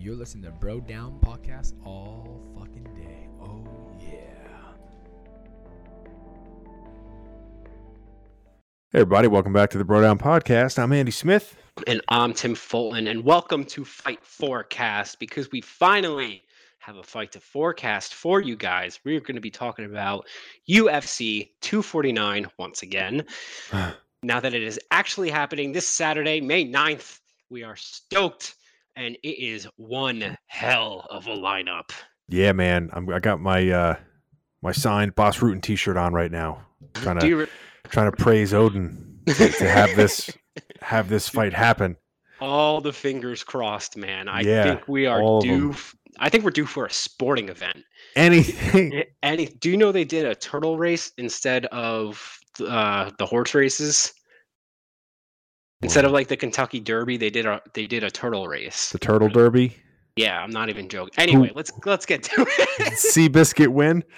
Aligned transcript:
You're 0.00 0.14
listening 0.14 0.44
to 0.44 0.52
Bro 0.52 0.82
Down 0.82 1.18
Podcast 1.20 1.74
all 1.84 2.40
fucking 2.56 2.84
day. 2.94 3.28
Oh, 3.42 3.66
yeah. 3.98 4.06
Hey, 8.92 9.00
everybody, 9.00 9.26
welcome 9.26 9.52
back 9.52 9.70
to 9.70 9.78
the 9.78 9.84
Bro 9.84 10.02
Down 10.02 10.16
Podcast. 10.16 10.78
I'm 10.78 10.92
Andy 10.92 11.10
Smith. 11.10 11.56
And 11.88 12.00
I'm 12.08 12.32
Tim 12.32 12.54
Fulton, 12.54 13.08
and 13.08 13.24
welcome 13.24 13.64
to 13.64 13.84
Fight 13.84 14.24
Forecast 14.24 15.18
because 15.18 15.50
we 15.50 15.60
finally 15.60 16.44
have 16.78 16.96
a 16.96 17.02
fight 17.02 17.32
to 17.32 17.40
forecast 17.40 18.14
for 18.14 18.40
you 18.40 18.54
guys. 18.54 19.00
We're 19.04 19.18
going 19.18 19.34
to 19.34 19.40
be 19.40 19.50
talking 19.50 19.84
about 19.84 20.28
UFC 20.70 21.50
249 21.60 22.46
once 22.56 22.82
again. 22.82 23.24
now 24.22 24.38
that 24.38 24.54
it 24.54 24.62
is 24.62 24.78
actually 24.92 25.30
happening 25.30 25.72
this 25.72 25.88
Saturday, 25.88 26.40
May 26.40 26.64
9th, 26.64 27.18
we 27.50 27.64
are 27.64 27.74
stoked, 27.74 28.54
and 28.96 29.16
it 29.22 29.42
is 29.42 29.66
one 29.76 30.36
hell 30.46 31.06
of 31.10 31.26
a 31.26 31.30
lineup. 31.36 31.90
Yeah, 32.28 32.52
man, 32.52 32.90
I'm, 32.92 33.08
I 33.10 33.18
got 33.20 33.40
my 33.40 33.68
uh, 33.70 33.96
my 34.62 34.72
signed 34.72 35.14
Bas 35.14 35.38
Rutten 35.38 35.62
T-shirt 35.62 35.96
on 35.96 36.12
right 36.12 36.30
now. 36.30 36.64
Trying 36.94 37.18
to 37.20 37.34
re- 37.36 37.46
trying 37.88 38.10
to 38.10 38.16
praise 38.16 38.52
Odin 38.54 39.20
to, 39.26 39.48
to 39.50 39.68
have 39.68 39.94
this 39.96 40.30
have 40.82 41.08
this 41.08 41.28
fight 41.28 41.52
happen. 41.54 41.96
all 42.40 42.80
the 42.80 42.92
fingers 42.92 43.42
crossed, 43.44 43.96
man. 43.96 44.28
I 44.28 44.42
Yeah, 44.42 44.62
think 44.64 44.88
we 44.88 45.06
are 45.06 45.20
due. 45.40 45.70
f- 45.70 45.94
I 46.20 46.28
think 46.28 46.44
we're 46.44 46.50
due 46.50 46.66
for 46.66 46.86
a 46.86 46.90
sporting 46.90 47.48
event. 47.48 47.84
Anything? 48.16 49.04
Any, 49.22 49.46
do 49.46 49.70
you 49.70 49.76
know 49.76 49.92
they 49.92 50.04
did 50.04 50.24
a 50.26 50.34
turtle 50.34 50.76
race 50.76 51.12
instead 51.18 51.66
of 51.66 52.38
uh, 52.66 53.10
the 53.18 53.26
horse 53.26 53.54
races? 53.54 54.12
Instead 55.82 56.04
of 56.04 56.12
like 56.12 56.28
the 56.28 56.36
Kentucky 56.36 56.80
Derby, 56.80 57.16
they 57.16 57.30
did 57.30 57.46
a 57.46 57.62
they 57.74 57.86
did 57.86 58.02
a 58.02 58.10
turtle 58.10 58.48
race. 58.48 58.90
the 58.90 58.98
Turtle 58.98 59.28
Derby. 59.28 59.76
Yeah, 60.16 60.42
I'm 60.42 60.50
not 60.50 60.68
even 60.68 60.88
joking. 60.88 61.14
Anyway, 61.16 61.52
let's 61.54 61.70
let's 61.86 62.04
get 62.04 62.24
to 62.24 62.46
it. 62.48 62.92
Seabiscuit 62.94 63.68
win. 63.68 64.02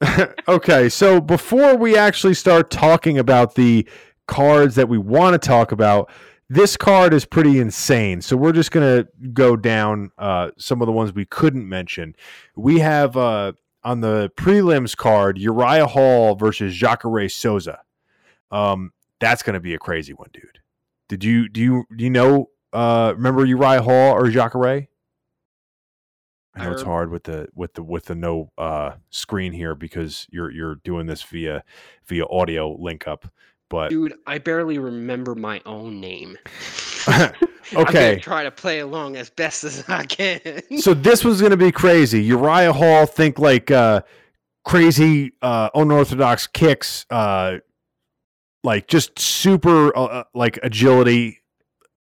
okay, 0.48 0.88
so 0.88 1.20
before 1.20 1.76
we 1.76 1.96
actually 1.96 2.34
start 2.34 2.70
talking 2.70 3.18
about 3.18 3.56
the 3.56 3.88
cards 4.28 4.76
that 4.76 4.88
we 4.88 4.98
want 4.98 5.34
to 5.34 5.44
talk 5.44 5.72
about, 5.72 6.10
this 6.48 6.76
card 6.76 7.12
is 7.12 7.24
pretty 7.24 7.58
insane. 7.58 8.20
So 8.22 8.36
we're 8.36 8.52
just 8.52 8.70
gonna 8.70 9.06
go 9.32 9.56
down 9.56 10.10
uh, 10.18 10.50
some 10.56 10.80
of 10.80 10.86
the 10.86 10.92
ones 10.92 11.12
we 11.12 11.24
couldn't 11.24 11.68
mention. 11.68 12.14
We 12.54 12.78
have 12.78 13.16
uh, 13.16 13.52
on 13.82 14.00
the 14.00 14.30
prelims 14.36 14.96
card 14.96 15.36
Uriah 15.36 15.86
Hall 15.86 16.36
versus 16.36 16.74
Jacare 16.74 17.28
Souza. 17.28 17.80
Um, 18.50 18.92
that's 19.20 19.42
gonna 19.42 19.60
be 19.60 19.74
a 19.74 19.78
crazy 19.78 20.12
one, 20.12 20.28
dude. 20.32 20.60
Did 21.08 21.24
you 21.24 21.48
do 21.48 21.60
you 21.60 21.84
do 21.94 22.04
you 22.04 22.10
know 22.10 22.50
uh 22.72 23.12
remember 23.16 23.44
Uriah 23.44 23.82
Hall 23.82 24.14
or 24.14 24.28
Jacare? 24.30 24.88
I 26.54 26.64
know 26.64 26.72
it's 26.72 26.82
hard 26.82 27.10
with 27.10 27.24
the 27.24 27.48
with 27.54 27.74
the 27.74 27.82
with 27.82 28.06
the 28.06 28.16
no 28.16 28.50
uh 28.58 28.92
screen 29.10 29.52
here 29.52 29.74
because 29.74 30.26
you're 30.30 30.50
you're 30.50 30.76
doing 30.76 31.06
this 31.06 31.22
via 31.22 31.62
via 32.06 32.26
audio 32.26 32.76
link 32.78 33.06
up. 33.06 33.30
But 33.70 33.90
Dude, 33.90 34.14
I 34.26 34.38
barely 34.38 34.78
remember 34.78 35.34
my 35.34 35.60
own 35.66 36.00
name. 36.00 36.38
I'm 37.72 37.78
okay. 37.82 38.10
gonna 38.10 38.20
try 38.20 38.44
to 38.44 38.50
play 38.50 38.80
along 38.80 39.16
as 39.16 39.30
best 39.30 39.64
as 39.64 39.84
I 39.88 40.04
can. 40.04 40.62
so 40.78 40.94
this 40.94 41.24
was 41.24 41.40
going 41.40 41.50
to 41.50 41.56
be 41.56 41.72
crazy. 41.72 42.22
Uriah 42.22 42.72
Hall, 42.72 43.06
think 43.06 43.38
like 43.38 43.70
uh, 43.70 44.02
crazy, 44.64 45.32
uh, 45.42 45.68
unorthodox 45.74 46.46
kicks, 46.46 47.04
uh, 47.10 47.58
like 48.68 48.86
just 48.86 49.18
super 49.18 49.96
uh, 49.96 50.04
uh, 50.04 50.24
like 50.34 50.58
agility, 50.62 51.40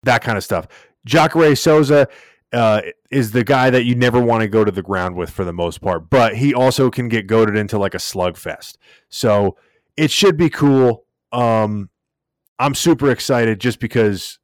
that 0.03 0.23
kind 0.23 0.37
of 0.37 0.45
stuff. 0.45 0.69
Jacare 1.07 1.57
Souza 1.57 2.07
uh, 2.53 2.83
is 3.11 3.33
the 3.33 3.43
guy 3.43 3.71
that 3.71 3.87
you 3.87 3.95
never 3.95 4.21
want 4.21 4.43
to 4.43 4.49
go 4.49 4.63
to 4.63 4.71
the 4.71 4.83
ground 4.83 5.17
with 5.17 5.31
for 5.31 5.43
the 5.43 5.55
most 5.55 5.81
part, 5.81 6.11
but 6.11 6.37
he 6.37 6.53
also 6.53 6.91
can 6.91 7.09
get 7.09 7.27
goaded 7.27 7.57
into 7.57 7.79
like 7.79 7.95
a 7.95 7.99
slugfest. 7.99 8.77
So 9.09 9.57
it 9.97 10.11
should 10.11 10.37
be 10.37 10.51
cool. 10.51 11.07
Um, 11.33 11.89
I'm 12.59 12.75
super 12.75 13.11
excited 13.11 13.59
just 13.59 13.81
because 13.81 14.39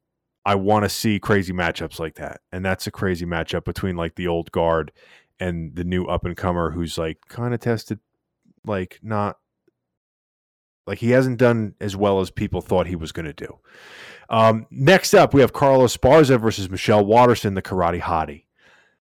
I 0.47 0.55
want 0.55 0.87
to 0.87 0.89
see 0.89 1.21
crazy 1.21 1.53
matchups 1.53 2.01
like 2.01 2.15
that. 2.15 2.41
And 2.51 2.65
that's 2.65 2.87
a 2.87 2.91
crazy 2.91 3.27
matchup 3.27 3.65
between 3.65 3.95
like 3.95 4.15
the 4.15 4.27
old 4.27 4.51
guard 4.53 4.91
and 5.39 5.77
the 5.77 5.85
new 5.85 6.07
up 6.07 6.25
and 6.25 6.35
comer 6.35 6.71
who's 6.71 6.97
like 6.97 7.19
kind 7.29 7.53
of 7.53 7.61
tested 7.61 8.01
like 8.65 9.01
not 9.03 9.37
like 10.87 10.99
he 10.99 11.11
hasn't 11.11 11.39
done 11.39 11.75
as 11.81 11.97
well 11.97 12.21
as 12.21 12.31
people 12.31 12.61
thought 12.61 12.87
he 12.87 12.97
was 12.97 13.13
going 13.13 13.27
to 13.27 13.33
do. 13.33 13.59
Um, 14.29 14.67
next 14.71 15.15
up, 15.15 15.35
we 15.35 15.41
have 15.41 15.53
Carla 15.53 15.85
Esparza 15.85 16.41
versus 16.41 16.69
Michelle 16.69 17.05
Waterson, 17.05 17.55
the 17.55 17.63
karate 17.63 18.01
hottie. 18.01 18.45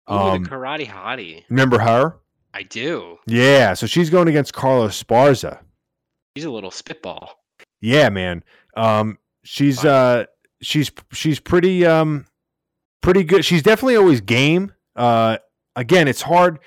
Ooh, 0.09 0.13
Um, 0.16 0.44
the 0.44 0.50
karate 0.50 0.88
hottie. 0.88 1.44
remember 1.50 1.79
her? 1.79 2.16
I 2.53 2.63
do. 2.63 3.18
Yeah. 3.28 3.73
So 3.73 3.85
she's 3.85 4.09
going 4.09 4.28
against 4.28 4.53
Carla 4.53 4.88
Esparza. 4.88 5.59
She's 6.35 6.45
a 6.45 6.50
little 6.51 6.72
spitball. 6.72 7.35
Yeah, 7.81 8.09
man. 8.09 8.44
Um, 8.75 9.18
she's 9.44 9.84
uh, 9.85 10.25
she's 10.62 10.91
she's 11.12 11.39
pretty 11.39 11.85
um, 11.85 12.25
pretty 13.01 13.23
good. 13.23 13.44
She's 13.45 13.62
definitely 13.63 13.97
always 13.97 14.22
game. 14.22 14.73
Uh, 14.95 15.38
again, 15.75 16.07
it's 16.07 16.22
hard 16.22 16.59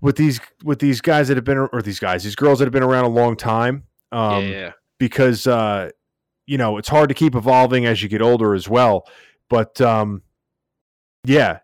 with 0.00 0.16
these 0.16 0.40
with 0.64 0.78
these 0.78 1.00
guys 1.00 1.28
that 1.28 1.36
have 1.36 1.44
been 1.44 1.58
or 1.58 1.82
these 1.82 1.98
guys, 2.00 2.24
these 2.24 2.36
girls 2.36 2.58
that 2.58 2.64
have 2.66 2.72
been 2.72 2.82
around 2.82 3.04
a 3.04 3.08
long 3.08 3.36
time. 3.36 3.84
Um, 4.12 4.46
yeah. 4.46 4.72
because 4.98 5.46
uh, 5.46 5.90
you 6.46 6.58
know 6.58 6.78
it's 6.78 6.88
hard 6.88 7.08
to 7.08 7.14
keep 7.14 7.34
evolving 7.34 7.86
as 7.86 8.02
you 8.02 8.08
get 8.08 8.22
older 8.22 8.54
as 8.54 8.68
well. 8.68 9.06
But 9.48 9.80
um, 9.80 10.22
yeah, 11.24 11.58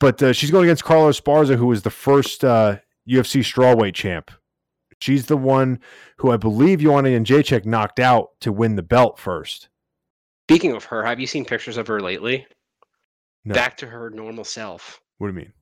but 0.00 0.22
uh, 0.22 0.32
she's 0.32 0.50
going 0.50 0.64
against 0.64 0.84
Carla 0.84 1.10
Esparza, 1.10 1.56
who 1.56 1.66
was 1.66 1.82
the 1.82 1.90
first 1.90 2.44
uh, 2.44 2.78
UFC 3.08 3.40
strawweight 3.40 3.94
champ. 3.94 4.30
She's 5.00 5.26
the 5.26 5.36
one 5.36 5.78
who 6.16 6.32
I 6.32 6.36
believe 6.36 6.80
Joanna 6.80 7.10
Jędrzejczyk 7.10 7.64
knocked 7.64 8.00
out 8.00 8.30
to 8.40 8.52
win 8.52 8.74
the 8.74 8.82
belt 8.82 9.18
first. 9.18 9.68
Speaking 10.46 10.72
of 10.72 10.84
her, 10.84 11.04
have 11.04 11.20
you 11.20 11.26
seen 11.26 11.44
pictures 11.44 11.76
of 11.76 11.86
her 11.86 12.00
lately? 12.00 12.46
No. 13.44 13.54
Back 13.54 13.76
to 13.78 13.86
her 13.86 14.10
normal 14.10 14.44
self. 14.44 15.00
What 15.18 15.28
do 15.28 15.34
you 15.34 15.38
mean? 15.38 15.52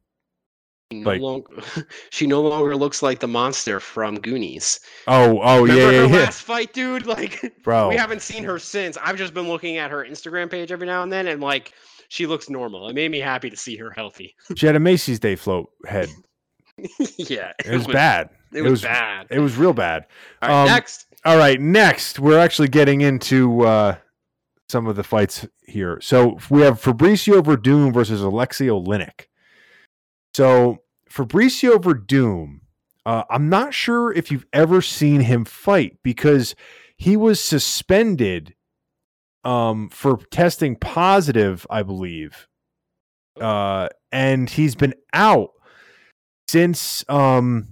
She 0.93 1.01
no, 1.01 1.11
Like- 1.11 1.21
longer, 1.21 1.63
she 2.11 2.27
no 2.27 2.43
longer 2.43 2.77
looks 2.77 3.03
like 3.03 3.19
the 3.19 3.27
monster 3.27 3.81
from 3.81 4.21
Goonies. 4.21 4.79
Oh, 5.09 5.41
oh 5.43 5.63
Remember 5.63 5.81
yeah, 5.81 5.87
her 5.87 5.93
yeah, 5.93 6.07
yeah, 6.07 6.25
last 6.25 6.43
fight, 6.43 6.73
dude? 6.73 7.07
Like, 7.17 7.55
bro. 7.65 7.89
we 7.89 7.97
haven't 7.97 8.23
seen 8.23 8.45
her 8.45 8.59
since. 8.59 8.97
I've 9.03 9.17
just 9.17 9.35
been 9.35 9.49
looking 9.49 9.79
at 9.79 9.91
her 9.91 10.05
Instagram 10.05 10.51
page 10.51 10.71
every 10.71 10.87
now 10.87 11.03
and 11.03 11.13
then, 11.13 11.27
and 11.27 11.41
like, 11.41 11.73
she 12.09 12.27
looks 12.27 12.49
normal. 12.49 12.89
It 12.89 12.95
made 12.95 13.11
me 13.11 13.19
happy 13.19 13.51
to 13.51 13.57
see 13.57 13.77
her 13.77 13.91
healthy. 13.91 14.35
She 14.57 14.67
had 14.67 14.77
a 14.77 14.81
Macy's 14.81 15.19
Day 15.19 15.35
float 15.35 15.71
head. 15.87 16.09
yeah, 17.17 17.53
It 17.65 17.73
was 17.75 17.87
bad. 17.87 18.31
It 18.53 18.63
was, 18.63 18.83
bad. 18.83 19.27
It 19.31 19.41
was 19.41 19.57
real 19.57 19.73
bad. 19.73 20.07
All 20.41 20.49
right, 20.49 20.63
um, 20.63 20.67
next. 20.69 21.07
All 21.25 21.37
right, 21.37 21.61
next 21.61 22.21
we're 22.21 22.39
actually 22.39 22.69
getting 22.69 23.01
into 23.01 23.63
uh, 23.63 23.97
some 24.69 24.87
of 24.87 24.95
the 24.95 25.03
fights 25.03 25.47
here. 25.67 25.99
So 26.01 26.39
we 26.49 26.63
have 26.63 26.81
Fabricio 26.81 27.43
Werdum 27.43 27.93
versus 27.93 28.23
Alexei 28.23 28.67
Oleinik. 28.67 29.27
So 30.37 30.83
Fabricio 31.11 31.79
Werdum, 31.79 32.61
uh, 33.07 33.23
I'm 33.31 33.49
not 33.49 33.73
sure 33.73 34.13
if 34.13 34.31
you've 34.31 34.45
ever 34.53 34.83
seen 34.83 35.23
him 35.23 35.47
fight 35.47 35.97
because 36.03 36.55
he 36.99 37.17
was 37.17 37.43
suspended 37.43 38.55
um, 39.45 39.89
for 39.89 40.19
testing 40.31 40.77
positive, 40.77 41.67
I 41.71 41.83
believe, 41.83 42.49
uh, 43.41 43.89
and 44.13 44.51
he's 44.51 44.75
been 44.75 44.93
out 45.15 45.53
since 46.49 47.03
um, 47.09 47.69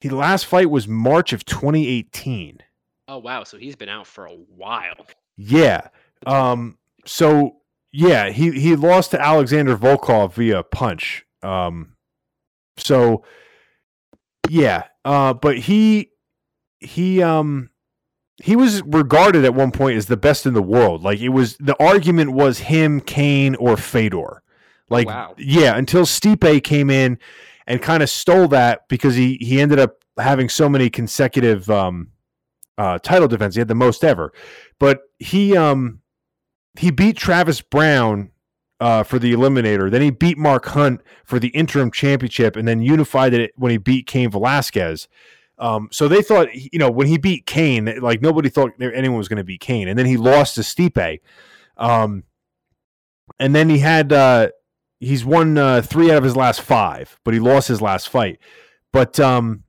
he 0.00 0.08
last 0.08 0.46
fight 0.46 0.70
was 0.70 0.88
March 0.88 1.34
of 1.34 1.44
2018. 1.44 2.60
Oh 3.06 3.18
wow, 3.18 3.44
so 3.44 3.58
he's 3.58 3.76
been 3.76 3.90
out 3.90 4.06
for 4.06 4.24
a 4.24 4.32
while. 4.32 5.06
Yeah. 5.36 5.88
Um. 6.24 6.78
So 7.04 7.56
yeah, 7.92 8.30
he 8.30 8.50
he 8.52 8.76
lost 8.76 9.10
to 9.10 9.20
Alexander 9.20 9.76
Volkov 9.76 10.32
via 10.32 10.62
punch. 10.62 11.23
Um. 11.44 11.96
So 12.78 13.24
yeah. 14.48 14.84
Uh. 15.04 15.34
But 15.34 15.58
he 15.58 16.10
he 16.80 17.22
um 17.22 17.70
he 18.42 18.56
was 18.56 18.82
regarded 18.82 19.44
at 19.44 19.54
one 19.54 19.70
point 19.70 19.96
as 19.96 20.06
the 20.06 20.16
best 20.16 20.46
in 20.46 20.54
the 20.54 20.62
world. 20.62 21.02
Like 21.02 21.20
it 21.20 21.30
was 21.30 21.56
the 21.58 21.80
argument 21.82 22.32
was 22.32 22.58
him, 22.58 23.00
Cain, 23.00 23.54
or 23.56 23.76
Fedor. 23.76 24.42
Like 24.90 25.06
wow. 25.08 25.34
yeah, 25.38 25.76
until 25.76 26.02
Stipe 26.02 26.62
came 26.62 26.90
in 26.90 27.18
and 27.66 27.80
kind 27.80 28.02
of 28.02 28.10
stole 28.10 28.48
that 28.48 28.88
because 28.88 29.14
he 29.14 29.38
he 29.40 29.60
ended 29.60 29.78
up 29.78 30.04
having 30.18 30.48
so 30.48 30.68
many 30.68 30.90
consecutive 30.90 31.70
um 31.70 32.08
uh 32.76 32.98
title 32.98 33.28
defense. 33.28 33.54
He 33.54 33.60
had 33.60 33.68
the 33.68 33.74
most 33.74 34.04
ever. 34.04 34.32
But 34.78 35.02
he 35.18 35.56
um 35.56 36.00
he 36.78 36.90
beat 36.90 37.16
Travis 37.16 37.60
Browne 37.60 38.30
uh, 38.80 39.02
for 39.02 39.18
the 39.18 39.32
eliminator. 39.32 39.90
Then 39.90 40.02
he 40.02 40.10
beat 40.10 40.38
Mark 40.38 40.66
Hunt 40.66 41.00
for 41.24 41.38
the 41.38 41.48
interim 41.48 41.90
championship, 41.90 42.56
and 42.56 42.66
then 42.66 42.82
unified 42.82 43.34
it 43.34 43.52
when 43.56 43.70
he 43.70 43.78
beat 43.78 44.06
Cain 44.06 44.30
Velasquez. 44.30 45.08
Um, 45.58 45.88
so 45.92 46.08
they 46.08 46.22
thought, 46.22 46.52
you 46.54 46.78
know, 46.78 46.90
when 46.90 47.06
he 47.06 47.16
beat 47.16 47.46
Cain, 47.46 47.98
like 48.00 48.20
nobody 48.20 48.48
thought 48.48 48.72
anyone 48.80 49.18
was 49.18 49.28
going 49.28 49.36
to 49.38 49.44
beat 49.44 49.60
Cain, 49.60 49.88
and 49.88 49.98
then 49.98 50.06
he 50.06 50.16
lost 50.16 50.56
to 50.56 50.62
Stipe. 50.62 51.20
Um, 51.76 52.24
and 53.38 53.54
then 53.54 53.68
he 53.68 53.78
had 53.78 54.12
uh, 54.12 54.48
he's 55.00 55.24
won 55.24 55.56
uh, 55.56 55.82
three 55.82 56.10
out 56.10 56.18
of 56.18 56.24
his 56.24 56.36
last 56.36 56.60
five, 56.60 57.18
but 57.24 57.34
he 57.34 57.40
lost 57.40 57.68
his 57.68 57.80
last 57.80 58.08
fight. 58.08 58.38
But 58.92 59.18
um, 59.20 59.64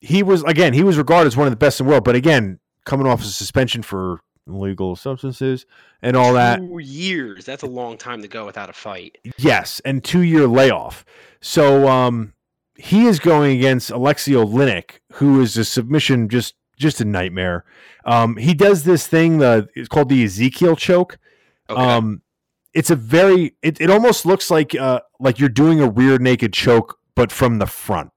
he 0.00 0.22
was 0.22 0.42
again 0.44 0.72
he 0.74 0.82
was 0.82 0.96
regarded 0.96 1.26
as 1.26 1.36
one 1.36 1.46
of 1.46 1.52
the 1.52 1.56
best 1.56 1.80
in 1.80 1.86
the 1.86 1.90
world. 1.90 2.04
But 2.04 2.14
again, 2.14 2.60
coming 2.84 3.06
off 3.06 3.20
a 3.20 3.24
suspension 3.24 3.82
for 3.82 4.20
illegal 4.46 4.96
substances 4.96 5.66
and 6.02 6.16
all 6.16 6.32
that. 6.34 6.58
Two 6.58 6.78
years. 6.78 7.44
That's 7.44 7.62
a 7.62 7.68
long 7.68 7.96
time 7.96 8.22
to 8.22 8.28
go 8.28 8.46
without 8.46 8.70
a 8.70 8.72
fight. 8.72 9.18
Yes, 9.38 9.80
and 9.84 10.02
two 10.02 10.22
year 10.22 10.46
layoff. 10.46 11.04
So 11.40 11.88
um, 11.88 12.32
he 12.76 13.06
is 13.06 13.18
going 13.18 13.56
against 13.56 13.90
Alexei 13.90 14.32
Oleinik, 14.32 15.00
who 15.12 15.40
is 15.40 15.56
a 15.56 15.64
submission 15.64 16.28
just 16.28 16.54
just 16.76 17.00
a 17.00 17.04
nightmare. 17.04 17.64
Um, 18.04 18.36
he 18.36 18.54
does 18.54 18.84
this 18.84 19.06
thing 19.06 19.38
the 19.38 19.68
it's 19.74 19.88
called 19.88 20.08
the 20.08 20.24
Ezekiel 20.24 20.76
choke. 20.76 21.18
Okay. 21.70 21.80
Um, 21.80 22.22
it's 22.74 22.90
a 22.90 22.96
very 22.96 23.54
it, 23.62 23.80
it 23.80 23.90
almost 23.90 24.26
looks 24.26 24.50
like 24.50 24.74
uh 24.74 25.00
like 25.20 25.38
you're 25.38 25.48
doing 25.48 25.80
a 25.80 25.88
rear 25.88 26.18
naked 26.18 26.52
choke, 26.52 26.98
but 27.14 27.30
from 27.30 27.58
the 27.58 27.66
front. 27.66 28.10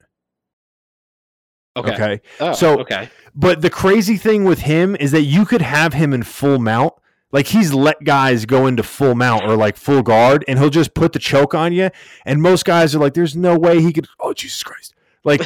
Okay. 1.76 1.94
okay? 1.94 2.22
Oh, 2.40 2.54
so- 2.54 2.80
okay. 2.80 3.10
But 3.36 3.62
the 3.62 3.70
crazy 3.70 4.16
thing 4.18 4.46
with 4.46 4.60
him 4.60 4.96
is 4.96 5.12
that 5.12 5.24
you 5.24 5.46
could 5.46 5.62
have 5.62 5.94
him 5.94 6.14
in 6.14 6.24
full 6.24 6.58
mount. 6.60 6.94
Like 7.32 7.48
he's 7.48 7.74
let 7.74 8.02
guys 8.06 8.46
go 8.46 8.66
into 8.66 8.82
full 8.82 9.14
mount 9.14 9.44
or 9.44 9.58
like 9.58 9.76
full 9.76 10.02
guard, 10.04 10.46
and 10.48 10.58
he'll 10.58 10.70
just 10.70 10.94
put 10.94 11.12
the 11.12 11.20
choke 11.20 11.54
on 11.54 11.74
you. 11.74 11.90
And 12.26 12.42
most 12.42 12.64
guys 12.64 12.96
are 12.96 13.00
like, 13.00 13.14
"There's 13.14 13.36
no 13.36 13.58
way 13.58 13.82
he 13.82 13.92
could." 13.92 14.08
Oh 14.22 14.32
Jesus 14.32 14.64
Christ! 14.64 14.94
Like, 15.26 15.42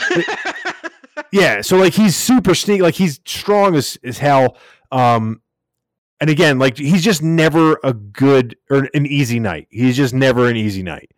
yeah. 1.31 1.61
So 1.61 1.77
like 1.77 1.93
he's 1.93 2.15
super 2.15 2.53
sneaky. 2.53 2.83
Like 2.83 2.93
he's 2.95 3.19
strong 3.25 3.75
as 3.75 3.97
as 4.03 4.19
hell. 4.19 4.55
Um, 4.91 5.41
and 6.21 6.29
again, 6.29 6.59
like 6.59 6.77
he's 6.77 7.03
just 7.03 7.23
never 7.23 7.79
a 7.83 7.93
good 7.93 8.55
or 8.69 8.87
an 8.93 9.05
easy 9.07 9.39
night. 9.39 9.67
He's 9.71 9.97
just 9.97 10.13
never 10.13 10.47
an 10.47 10.57
easy 10.57 10.83
night. 10.83 11.11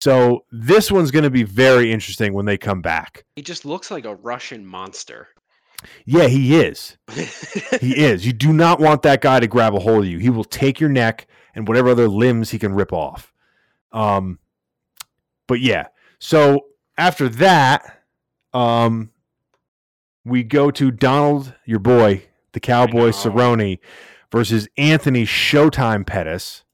So 0.00 0.44
this 0.50 0.90
one's 0.90 1.10
going 1.10 1.24
to 1.24 1.30
be 1.30 1.42
very 1.42 1.90
interesting 1.90 2.34
when 2.34 2.46
they 2.46 2.58
come 2.58 2.82
back. 2.82 3.24
he 3.34 3.42
just 3.42 3.64
looks 3.64 3.90
like 3.90 4.04
a 4.04 4.14
Russian 4.16 4.64
monster. 4.66 5.28
Yeah, 6.04 6.26
he 6.26 6.56
is. 6.56 6.96
He 7.80 7.96
is. 7.96 8.24
You 8.26 8.32
do 8.32 8.52
not 8.52 8.80
want 8.80 9.02
that 9.02 9.20
guy 9.20 9.40
to 9.40 9.46
grab 9.46 9.74
a 9.74 9.78
hold 9.78 10.04
of 10.04 10.10
you. 10.10 10.18
He 10.18 10.30
will 10.30 10.44
take 10.44 10.80
your 10.80 10.88
neck 10.88 11.26
and 11.54 11.68
whatever 11.68 11.90
other 11.90 12.08
limbs 12.08 12.50
he 12.50 12.58
can 12.58 12.74
rip 12.74 12.92
off. 12.92 13.32
Um, 13.92 14.38
but 15.46 15.60
yeah. 15.60 15.88
So 16.18 16.66
after 16.96 17.28
that, 17.28 18.02
um, 18.54 19.10
we 20.24 20.42
go 20.42 20.70
to 20.70 20.90
Donald, 20.90 21.54
your 21.66 21.78
boy, 21.78 22.24
the 22.52 22.60
Cowboy. 22.60 23.10
Cerrone, 23.10 23.78
versus 24.32 24.68
Anthony 24.76 25.24
Showtime 25.24 26.06
Pettis. 26.06 26.64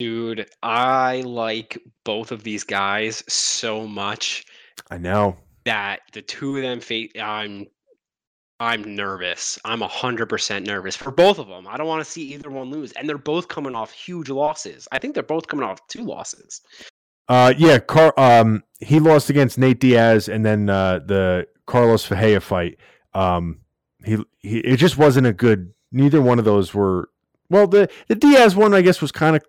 Dude, 0.00 0.48
I 0.62 1.20
like 1.20 1.78
both 2.04 2.32
of 2.32 2.42
these 2.42 2.64
guys 2.64 3.22
so 3.28 3.86
much 3.86 4.46
I 4.90 4.96
know. 4.96 5.36
that 5.66 6.00
the 6.14 6.22
two 6.22 6.56
of 6.56 6.62
them 6.62 6.80
face 6.80 7.12
I'm 7.20 7.66
I'm 8.58 8.94
nervous. 8.94 9.58
I'm 9.64 9.80
100% 9.80 10.66
nervous 10.66 10.96
for 10.96 11.10
both 11.10 11.38
of 11.38 11.48
them. 11.48 11.66
I 11.68 11.76
don't 11.76 11.86
want 11.86 12.04
to 12.04 12.10
see 12.10 12.32
either 12.32 12.50
one 12.50 12.70
lose 12.70 12.92
and 12.92 13.06
they're 13.06 13.18
both 13.18 13.48
coming 13.48 13.74
off 13.74 13.92
huge 13.92 14.30
losses. 14.30 14.88
I 14.90 14.98
think 14.98 15.12
they're 15.14 15.22
both 15.22 15.46
coming 15.48 15.64
off 15.66 15.86
two 15.88 16.02
losses. 16.02 16.62
Uh, 17.28 17.52
yeah, 17.58 17.78
Car- 17.78 18.18
um, 18.18 18.64
he 18.80 19.00
lost 19.00 19.28
against 19.30 19.56
Nate 19.58 19.80
Diaz, 19.80 20.28
and 20.28 20.44
then 20.44 20.68
uh, 20.68 20.98
the 21.06 21.46
Carlos 21.66 22.04
Ferreira 22.04 22.40
fight. 22.40 22.78
Um, 23.14 23.60
he, 24.04 24.16
he 24.40 24.58
it 24.60 24.78
just 24.78 24.98
wasn't 24.98 25.26
a 25.28 25.32
good. 25.32 25.72
Neither 25.92 26.20
one 26.20 26.38
of 26.38 26.44
those 26.44 26.74
were. 26.74 27.08
Well, 27.48 27.66
the 27.66 27.88
the 28.08 28.16
Diaz 28.16 28.56
one, 28.56 28.74
I 28.74 28.82
guess, 28.82 29.00
was 29.00 29.12
kind 29.12 29.36
of. 29.36 29.44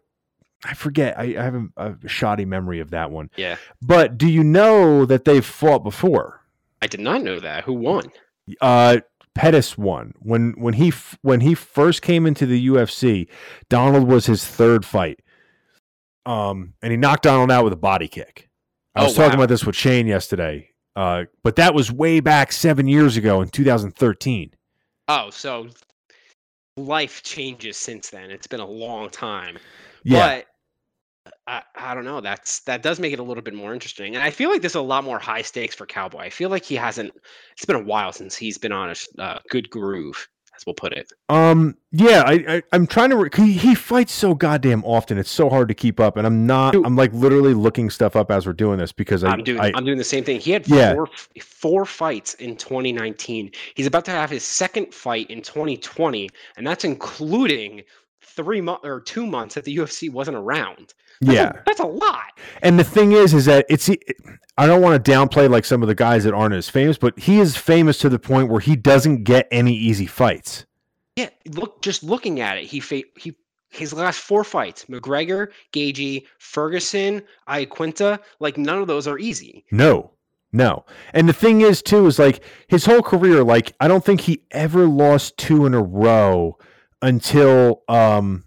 I 0.63 0.73
forget. 0.73 1.17
I, 1.17 1.23
I 1.37 1.43
have 1.43 1.55
a, 1.55 1.95
a 2.03 2.07
shoddy 2.07 2.45
memory 2.45 2.79
of 2.79 2.91
that 2.91 3.09
one. 3.11 3.29
Yeah. 3.35 3.57
But 3.81 4.17
do 4.17 4.27
you 4.29 4.43
know 4.43 5.05
that 5.05 5.25
they've 5.25 5.45
fought 5.45 5.83
before? 5.83 6.41
I 6.81 6.87
did 6.87 6.99
not 6.99 7.23
know 7.23 7.39
that. 7.39 7.63
Who 7.63 7.73
won? 7.73 8.11
Uh, 8.59 8.97
Pettis 9.33 9.77
won 9.77 10.13
when 10.19 10.51
when 10.57 10.73
he 10.73 10.91
when 11.21 11.41
he 11.41 11.53
first 11.55 12.01
came 12.01 12.25
into 12.27 12.45
the 12.45 12.67
UFC. 12.67 13.27
Donald 13.69 14.07
was 14.07 14.25
his 14.25 14.45
third 14.45 14.85
fight. 14.85 15.19
Um, 16.25 16.73
and 16.81 16.91
he 16.91 16.97
knocked 16.97 17.23
Donald 17.23 17.49
out 17.51 17.63
with 17.63 17.73
a 17.73 17.77
body 17.77 18.07
kick. 18.07 18.49
I 18.93 19.01
Oh, 19.01 19.03
was 19.05 19.13
talking 19.15 19.31
wow. 19.31 19.43
about 19.45 19.49
this 19.49 19.65
with 19.65 19.75
Shane 19.75 20.05
yesterday. 20.05 20.69
Uh, 20.95 21.23
but 21.43 21.55
that 21.55 21.73
was 21.73 21.91
way 21.91 22.19
back 22.19 22.51
seven 22.51 22.87
years 22.87 23.15
ago 23.17 23.41
in 23.41 23.47
2013. 23.49 24.51
Oh, 25.07 25.29
so 25.29 25.67
life 26.77 27.23
changes 27.23 27.77
since 27.77 28.09
then. 28.09 28.29
It's 28.29 28.47
been 28.47 28.59
a 28.59 28.67
long 28.67 29.09
time. 29.09 29.57
Yeah, 30.03 30.41
But 30.41 30.45
I, 31.47 31.61
I 31.75 31.93
don't 31.93 32.05
know. 32.05 32.21
That's 32.21 32.61
that 32.61 32.81
does 32.81 32.99
make 32.99 33.13
it 33.13 33.19
a 33.19 33.23
little 33.23 33.43
bit 33.43 33.53
more 33.53 33.73
interesting. 33.73 34.15
And 34.15 34.23
I 34.23 34.31
feel 34.31 34.49
like 34.49 34.61
there's 34.61 34.75
a 34.75 34.81
lot 34.81 35.03
more 35.03 35.19
high 35.19 35.41
stakes 35.41 35.75
for 35.75 35.85
Cowboy. 35.85 36.19
I 36.19 36.29
feel 36.29 36.49
like 36.49 36.63
he 36.63 36.75
hasn't 36.75 37.11
it's 37.53 37.65
been 37.65 37.75
a 37.75 37.83
while 37.83 38.11
since 38.11 38.35
he's 38.35 38.57
been 38.57 38.71
on 38.71 38.89
a 38.89 39.21
uh, 39.21 39.39
good 39.49 39.69
groove, 39.69 40.27
as 40.55 40.65
we'll 40.65 40.73
put 40.73 40.93
it. 40.93 41.11
um, 41.29 41.77
yeah. 41.91 42.23
I, 42.25 42.33
I 42.47 42.63
I'm 42.71 42.87
trying 42.87 43.11
to. 43.11 43.17
Re- 43.17 43.29
he, 43.35 43.53
he 43.53 43.75
fights 43.75 44.13
so 44.13 44.33
goddamn 44.33 44.83
often. 44.83 45.17
It's 45.19 45.29
so 45.29 45.47
hard 45.49 45.67
to 45.67 45.73
keep 45.75 45.99
up. 45.99 46.17
And 46.17 46.25
I'm 46.25 46.47
not. 46.47 46.73
I'm 46.73 46.95
like 46.95 47.13
literally 47.13 47.53
looking 47.53 47.89
stuff 47.91 48.15
up 48.15 48.31
as 48.31 48.47
we're 48.47 48.53
doing 48.53 48.79
this 48.79 48.91
because 48.91 49.23
I, 49.23 49.29
I'm 49.31 49.43
doing 49.43 49.59
I 49.59 49.71
I'm 49.75 49.85
doing 49.85 49.99
the 49.99 50.03
same 50.03 50.23
thing. 50.23 50.39
He 50.39 50.51
had 50.51 50.67
Yeah. 50.67 50.93
four 50.95 51.07
four 51.41 51.85
fights 51.85 52.33
in 52.35 52.55
2019. 52.55 53.51
He's 53.75 53.85
about 53.87 54.05
to 54.05 54.11
have 54.11 54.29
his 54.31 54.43
second 54.43 54.91
fight 54.93 55.29
in 55.29 55.41
2020, 55.43 56.29
and 56.57 56.65
that's 56.65 56.83
including 56.83 57.83
three 58.23 58.61
months 58.61 58.85
or 58.85 59.01
two 59.01 59.27
months 59.27 59.55
that 59.55 59.65
the 59.65 59.75
UFC 59.75 60.11
wasn't 60.11 60.37
around. 60.37 60.93
That's 61.21 61.35
yeah. 61.35 61.49
a, 61.49 61.63
that's 61.65 61.79
a 61.79 61.85
lot. 61.85 62.33
And 62.63 62.79
the 62.79 62.83
thing 62.83 63.11
is, 63.11 63.33
is 63.33 63.45
that 63.45 63.65
it's. 63.69 63.89
I 64.57 64.67
don't 64.67 64.81
want 64.81 65.03
to 65.03 65.11
downplay 65.11 65.49
like 65.49 65.65
some 65.65 65.81
of 65.81 65.87
the 65.87 65.95
guys 65.95 66.23
that 66.23 66.33
aren't 66.33 66.53
as 66.53 66.67
famous, 66.67 66.97
but 66.97 67.17
he 67.17 67.39
is 67.39 67.55
famous 67.55 67.97
to 67.99 68.09
the 68.09 68.19
point 68.19 68.49
where 68.49 68.59
he 68.59 68.75
doesn't 68.75 69.23
get 69.23 69.47
any 69.51 69.73
easy 69.73 70.07
fights. 70.07 70.65
Yeah, 71.15 71.29
look, 71.53 71.81
just 71.81 72.03
looking 72.03 72.41
at 72.41 72.57
it, 72.57 72.65
he 72.65 72.79
fa- 72.79 73.03
he 73.17 73.35
his 73.69 73.93
last 73.93 74.19
four 74.19 74.43
fights: 74.43 74.85
McGregor, 74.85 75.47
Gaethje, 75.73 76.25
Ferguson, 76.39 77.21
Iaquinta. 77.47 78.19
Like 78.39 78.57
none 78.57 78.79
of 78.79 78.87
those 78.87 79.07
are 79.07 79.19
easy. 79.19 79.63
No, 79.71 80.11
no. 80.51 80.85
And 81.13 81.29
the 81.29 81.33
thing 81.33 81.61
is, 81.61 81.81
too, 81.81 82.07
is 82.07 82.17
like 82.17 82.43
his 82.67 82.85
whole 82.85 83.01
career. 83.03 83.43
Like 83.43 83.73
I 83.79 83.87
don't 83.87 84.03
think 84.03 84.21
he 84.21 84.43
ever 84.51 84.87
lost 84.87 85.37
two 85.37 85.65
in 85.65 85.73
a 85.73 85.81
row 85.81 86.57
until 87.01 87.83
um 87.87 88.45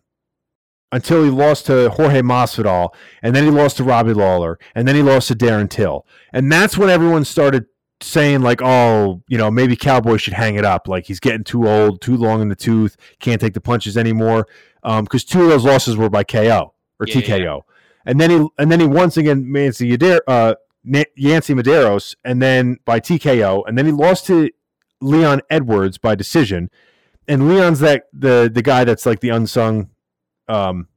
until 0.95 1.25
he 1.25 1.31
lost 1.31 1.67
to 1.67 1.91
Jorge 1.91 2.21
Masvidal, 2.21 2.91
and 3.21 3.35
then 3.35 3.45
he 3.45 3.51
lost 3.51 3.79
to 3.79 3.85
Robbie 3.85 4.13
Lawler, 4.13 4.59
and 4.75 4.87
then 4.87 4.95
he 4.95 5.03
lost 5.03 5.29
to 5.29 5.35
Darren 5.35 5.69
Till, 5.69 6.07
and 6.33 6.51
that's 6.51 6.79
when 6.79 6.89
everyone 6.89 7.25
started 7.25 7.67
saying 8.01 8.43
like, 8.43 8.61
oh, 8.63 9.23
you 9.29 9.37
know, 9.37 9.51
maybe 9.51 9.77
Cowboy 9.77 10.17
should 10.19 10.35
hang 10.35 10.55
it 10.55 10.65
up. 10.65 10.87
Like 10.87 11.07
he's 11.07 11.21
getting 11.21 11.43
too 11.43 11.69
old, 11.69 12.01
too 12.01 12.17
long 12.17 12.41
in 12.43 12.49
the 12.49 12.55
tooth, 12.55 12.97
can't 13.19 13.41
take 13.41 13.55
the 13.55 13.61
punches 13.61 13.97
anymore. 13.97 14.47
Um, 14.85 15.05
because 15.05 15.25
two 15.25 15.43
of 15.43 15.49
those 15.49 15.65
losses 15.65 15.97
were 15.97 16.11
by 16.11 16.25
KO 16.25 16.75
or 17.01 17.07
Yeah, 17.07 17.19
yeah, 17.19 17.39
TKO, 17.39 17.63
and 18.07 18.21
then 18.21 18.31
he 18.31 18.47
and 18.59 18.71
then 18.71 18.81
he 18.81 18.87
once 18.87 19.17
again 19.17 19.51
Nancy 19.51 19.93
uh, 20.29 20.55
Yancey 20.85 21.55
Medeiros, 21.55 22.15
and 22.25 22.41
then 22.41 22.79
by 22.85 23.01
TKO, 23.01 23.65
and 23.67 23.77
then 23.77 23.87
he 23.87 23.93
lost 23.93 24.27
to 24.27 24.51
Leon 25.01 25.43
Edwards 25.51 25.99
by 25.99 26.15
decision. 26.15 26.71
And 27.27 27.49
Leon's 27.49 27.81
that 27.81 28.05
the 28.13 28.51
the 28.53 28.63
guy 28.63 28.85
that's 28.85 29.07
like 29.07 29.21
the 29.21 29.31
unsung, 29.31 29.89
um, 30.49 30.89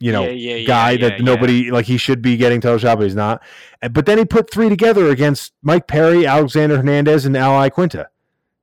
you 0.00 0.12
know, 0.12 0.24
Yeah, 0.24 0.56
yeah, 0.56 0.66
guy 0.66 0.90
yeah, 0.92 1.08
that 1.08 1.20
nobody 1.22 1.70
like 1.70 1.86
he 1.86 1.96
should 1.96 2.20
be 2.20 2.36
getting 2.36 2.60
title 2.60 2.78
shot, 2.78 2.98
but 2.98 3.04
he's 3.04 3.14
not. 3.14 3.42
But 3.90 4.06
then 4.06 4.18
he 4.18 4.24
put 4.24 4.50
three 4.50 4.68
together 4.68 5.08
against 5.08 5.52
Mike 5.62 5.86
Perry, 5.86 6.26
Alexander 6.26 6.76
Hernandez, 6.76 7.24
and 7.24 7.36
Al 7.36 7.52
Iaquinta, 7.52 8.06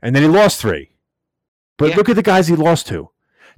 and 0.01 0.15
then 0.15 0.23
he 0.23 0.29
lost 0.29 0.61
three. 0.61 0.91
But 1.77 1.95
look 1.95 2.09
at 2.09 2.15
the 2.15 2.21
guys 2.21 2.47
he 2.47 2.55
lost 2.55 2.87
to: 2.87 3.09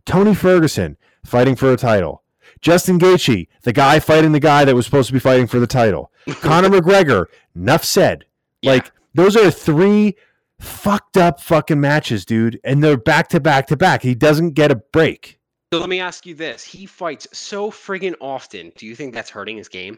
Tony 0.05 0.33
Ferguson 0.33 0.97
fighting 1.25 1.55
for 1.55 1.73
a 1.73 1.77
title, 1.77 2.23
Justin 2.61 2.99
Gaethje, 2.99 3.47
the 3.63 3.73
guy 3.73 3.99
fighting 3.99 4.31
the 4.31 4.39
guy 4.39 4.63
that 4.65 4.75
was 4.75 4.85
supposed 4.85 5.07
to 5.07 5.13
be 5.13 5.19
fighting 5.19 5.47
for 5.47 5.59
the 5.59 5.67
title, 5.67 6.11
Conor 6.29 6.69
McGregor. 6.69 7.25
Enough 7.55 7.83
said. 7.83 8.25
Like 8.63 8.91
those 9.13 9.35
are 9.35 9.51
three 9.51 10.15
fucked 10.59 11.17
up 11.17 11.41
fucking 11.41 11.81
matches, 11.81 12.25
dude, 12.25 12.59
and 12.63 12.83
they're 12.83 12.97
back 12.97 13.27
to 13.29 13.39
back 13.39 13.67
to 13.67 13.75
back. 13.75 14.01
He 14.01 14.15
doesn't 14.15 14.51
get 14.51 14.71
a 14.71 14.75
break. 14.75 15.39
So 15.73 15.79
let 15.79 15.89
me 15.89 15.99
ask 15.99 16.27
you 16.27 16.35
this: 16.35 16.63
He 16.63 16.85
fights 16.85 17.27
so 17.33 17.71
friggin' 17.71 18.13
often. 18.21 18.71
Do 18.77 18.85
you 18.85 18.95
think 18.95 19.11
that's 19.11 19.31
hurting 19.31 19.57
his 19.57 19.67
game? 19.67 19.97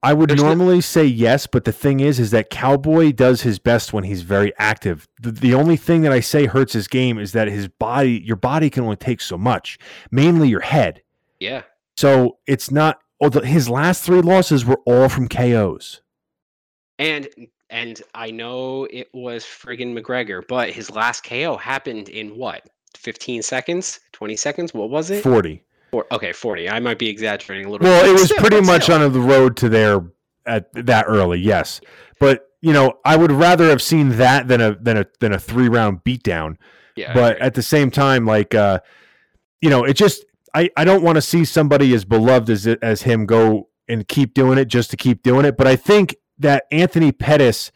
I 0.00 0.12
would 0.12 0.30
There's 0.30 0.42
no- 0.42 0.54
normally 0.54 0.80
say 0.80 1.04
yes, 1.04 1.48
but 1.48 1.64
the 1.64 1.72
thing 1.72 1.98
is, 1.98 2.20
is 2.20 2.30
that 2.30 2.50
Cowboy 2.50 3.10
does 3.10 3.42
his 3.42 3.58
best 3.58 3.92
when 3.92 4.04
he's 4.04 4.22
very 4.22 4.52
active. 4.58 5.08
The, 5.20 5.32
the 5.32 5.54
only 5.54 5.76
thing 5.76 6.02
that 6.02 6.12
I 6.12 6.20
say 6.20 6.46
hurts 6.46 6.72
his 6.72 6.86
game 6.86 7.18
is 7.18 7.32
that 7.32 7.48
his 7.48 7.66
body, 7.66 8.22
your 8.24 8.36
body 8.36 8.70
can 8.70 8.84
only 8.84 8.94
take 8.94 9.20
so 9.20 9.36
much, 9.36 9.76
mainly 10.12 10.48
your 10.48 10.60
head. 10.60 11.02
Yeah. 11.40 11.62
So 11.96 12.38
it's 12.46 12.70
not. 12.70 13.00
Oh, 13.20 13.24
Although 13.24 13.40
his 13.40 13.68
last 13.68 14.04
three 14.04 14.20
losses 14.20 14.64
were 14.64 14.80
all 14.86 15.08
from 15.08 15.28
KOs. 15.28 16.00
And 17.00 17.28
and 17.70 18.00
I 18.14 18.30
know 18.30 18.84
it 18.84 19.08
was 19.12 19.44
friggin' 19.44 19.98
McGregor, 19.98 20.46
but 20.46 20.70
his 20.70 20.92
last 20.92 21.24
KO 21.24 21.56
happened 21.56 22.08
in 22.08 22.36
what 22.36 22.68
15 22.96 23.42
seconds, 23.42 24.00
20 24.12 24.36
seconds. 24.36 24.74
What 24.74 24.90
was 24.90 25.10
it? 25.10 25.22
Forty. 25.22 25.64
Four, 25.90 26.06
okay, 26.10 26.32
40. 26.32 26.68
I 26.68 26.80
might 26.80 26.98
be 26.98 27.08
exaggerating 27.08 27.66
a 27.66 27.70
little. 27.70 27.84
Well, 27.84 28.02
bit, 28.02 28.10
it 28.10 28.12
was 28.14 28.24
still, 28.24 28.38
pretty 28.38 28.60
much 28.60 28.84
still. 28.84 29.00
on 29.00 29.12
the 29.12 29.20
road 29.20 29.56
to 29.58 29.68
there 29.68 30.00
at 30.46 30.72
that 30.72 31.04
early, 31.06 31.38
yes. 31.38 31.80
But 32.18 32.48
you 32.60 32.72
know, 32.72 32.94
I 33.04 33.16
would 33.16 33.30
rather 33.30 33.68
have 33.68 33.82
seen 33.82 34.10
that 34.16 34.48
than 34.48 34.60
a 34.60 34.74
than 34.74 34.96
a 34.96 35.06
than 35.20 35.32
a 35.32 35.38
three 35.38 35.68
round 35.68 36.02
beatdown. 36.04 36.56
Yeah, 36.96 37.12
but 37.12 37.38
at 37.38 37.54
the 37.54 37.62
same 37.62 37.90
time, 37.90 38.26
like 38.26 38.54
uh, 38.54 38.80
you 39.60 39.70
know, 39.70 39.84
it 39.84 39.94
just 39.94 40.24
I 40.54 40.70
I 40.76 40.84
don't 40.84 41.02
want 41.02 41.16
to 41.16 41.22
see 41.22 41.44
somebody 41.44 41.94
as 41.94 42.04
beloved 42.04 42.50
as 42.50 42.66
as 42.66 43.02
him 43.02 43.26
go 43.26 43.68
and 43.88 44.08
keep 44.08 44.34
doing 44.34 44.58
it 44.58 44.66
just 44.66 44.90
to 44.90 44.96
keep 44.96 45.22
doing 45.22 45.44
it. 45.44 45.56
But 45.56 45.66
I 45.66 45.76
think 45.76 46.16
that 46.38 46.64
Anthony 46.70 47.12
Pettis, 47.12 47.70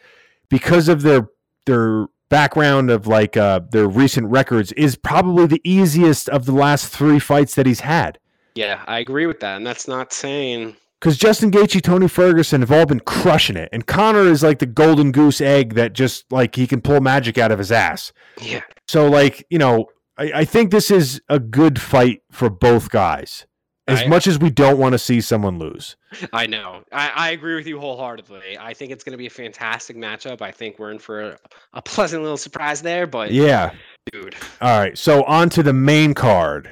because 0.49 0.89
of 0.89 1.03
their 1.03 1.29
their 1.67 2.07
background 2.29 2.91
of 2.91 3.07
like 3.07 3.37
uh, 3.37 3.61
their 3.71 3.89
recent 3.89 4.29
records, 4.29 4.73
is 4.73 4.97
probably 4.97 5.47
the 5.47 5.61
easiest 5.65 6.29
of 6.29 6.47
the 6.47 6.53
last 6.53 6.89
three 6.89 7.19
fights 7.19 7.55
that 7.55 7.67
he's 7.67 7.81
had. 7.81 8.19
yeah, 8.55 8.83
I 8.87 8.99
agree 8.99 9.27
with 9.27 9.41
that, 9.41 9.57
and 9.57 9.67
that's 9.67 9.87
not 9.89 10.13
saying. 10.13 10.77
Because 11.01 11.17
Justin 11.17 11.53
Gaethje, 11.53 11.81
Tony 11.81 12.09
Ferguson 12.09 12.61
have 12.61 12.73
all 12.73 12.85
been 12.85 12.99
crushing 13.01 13.57
it, 13.57 13.69
and 13.73 13.87
Conor 13.87 14.27
is 14.27 14.43
like 14.43 14.59
the 14.59 14.67
golden 14.67 15.13
goose 15.13 15.41
egg 15.41 15.75
that 15.75 15.93
just 15.93 16.31
like 16.33 16.57
he 16.57 16.67
can 16.67 16.81
pull 16.81 17.01
magic 17.01 17.39
out 17.39 17.53
of 17.53 17.59
his 17.59 17.71
ass. 17.71 18.13
Yeah, 18.43 18.63
So 18.89 19.09
like 19.09 19.47
you 19.49 19.59
know, 19.59 19.87
I, 20.17 20.33
I 20.37 20.45
think 20.45 20.71
this 20.71 20.91
is 20.91 21.21
a 21.29 21.39
good 21.39 21.81
fight 21.81 22.23
for 22.33 22.51
both 22.51 22.91
guys. 22.91 23.47
As 23.89 24.03
I- 24.03 24.07
much 24.07 24.27
as 24.27 24.39
we 24.39 24.51
don't 24.51 24.79
want 24.79 24.93
to 24.93 24.99
see 24.99 25.21
someone 25.21 25.59
lose, 25.59 25.97
I 26.33 26.47
know. 26.47 26.85
I, 26.93 27.11
I 27.15 27.31
agree 27.31 27.55
with 27.57 27.67
you 27.67 27.81
wholeheartedly. 27.81 28.59
I 28.61 28.75
think 28.75 28.93
it's 28.93 29.03
going 29.03 29.13
to 29.13 29.19
be 29.19 29.27
a 29.27 29.31
fantastic 29.31 29.97
matchup. 29.97 30.43
I 30.43 30.53
think 30.53 30.79
we're 30.79 30.91
in 30.91 30.99
for 30.99 31.21
a, 31.23 31.39
a 31.73 31.83
pleasant 31.83 32.23
little 32.23 32.37
surprise 32.37 32.83
there, 32.83 33.07
but 33.07 33.33
yeah. 33.33 33.73
dude, 34.13 34.37
All 34.61 34.79
right, 34.79 34.97
so 34.97 35.25
on 35.25 35.49
to 35.51 35.63
the 35.63 35.73
main 35.73 36.13
card. 36.15 36.71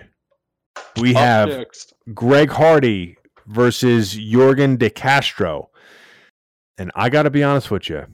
We 1.00 1.14
up 1.14 1.16
have 1.16 1.48
next. 1.48 1.94
Greg 2.12 2.50
Hardy 2.50 3.16
versus 3.46 4.14
Jorgen 4.14 4.78
De 4.78 4.90
Castro. 4.90 5.70
And 6.76 6.90
I 6.94 7.08
got 7.08 7.22
to 7.22 7.30
be 7.30 7.42
honest 7.42 7.70
with 7.70 7.88
you. 7.88 8.04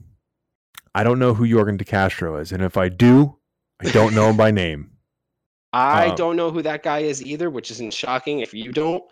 I 0.94 1.02
don't 1.02 1.18
know 1.18 1.34
who 1.34 1.44
Jorgen 1.44 1.76
De 1.76 1.84
Castro 1.84 2.36
is. 2.36 2.52
And 2.52 2.62
if 2.62 2.76
I 2.76 2.88
do, 2.88 3.38
I 3.84 3.90
don't 3.90 4.14
know 4.14 4.30
him 4.30 4.36
by 4.36 4.52
name. 4.52 4.91
I 5.72 6.08
Um, 6.08 6.16
don't 6.16 6.36
know 6.36 6.50
who 6.50 6.62
that 6.62 6.82
guy 6.82 7.00
is 7.00 7.22
either, 7.22 7.50
which 7.50 7.70
isn't 7.70 7.92
shocking 7.94 8.40
if 8.40 8.52
you 8.52 8.72
don't. 8.72 9.02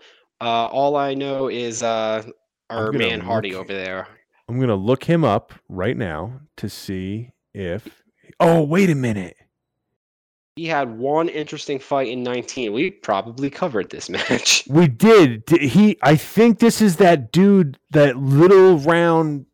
Uh, 0.41 0.67
all 0.67 0.97
I 0.97 1.15
know 1.15 1.49
is 1.49 1.83
uh, 1.83 2.23
our 2.69 2.93
man 2.93 3.21
Hardy 3.21 3.55
over 3.55 3.73
there. 3.73 4.09
I'm 4.49 4.57
going 4.57 4.69
to 4.69 4.75
look 4.75 5.05
him 5.05 5.25
up 5.25 5.53
right 5.69 5.97
now 5.97 6.41
to 6.57 6.69
see 6.69 7.31
if. 7.55 8.03
Oh, 8.39 8.63
wait 8.63 8.91
a 8.91 8.95
minute. 8.95 9.37
He 10.57 10.67
had 10.67 10.99
one 10.99 11.29
interesting 11.29 11.79
fight 11.79 12.09
in 12.09 12.23
19. 12.23 12.73
We 12.73 12.91
probably 12.91 13.49
covered 13.51 13.91
this 13.91 14.11
match. 14.11 14.65
We 14.69 14.89
did. 14.89 15.45
He 15.49 15.99
I 16.03 16.17
think 16.17 16.59
this 16.59 16.81
is 16.81 16.97
that 16.97 17.33
dude, 17.33 17.79
that 17.91 18.17
little 18.17 18.79
round 18.79 19.47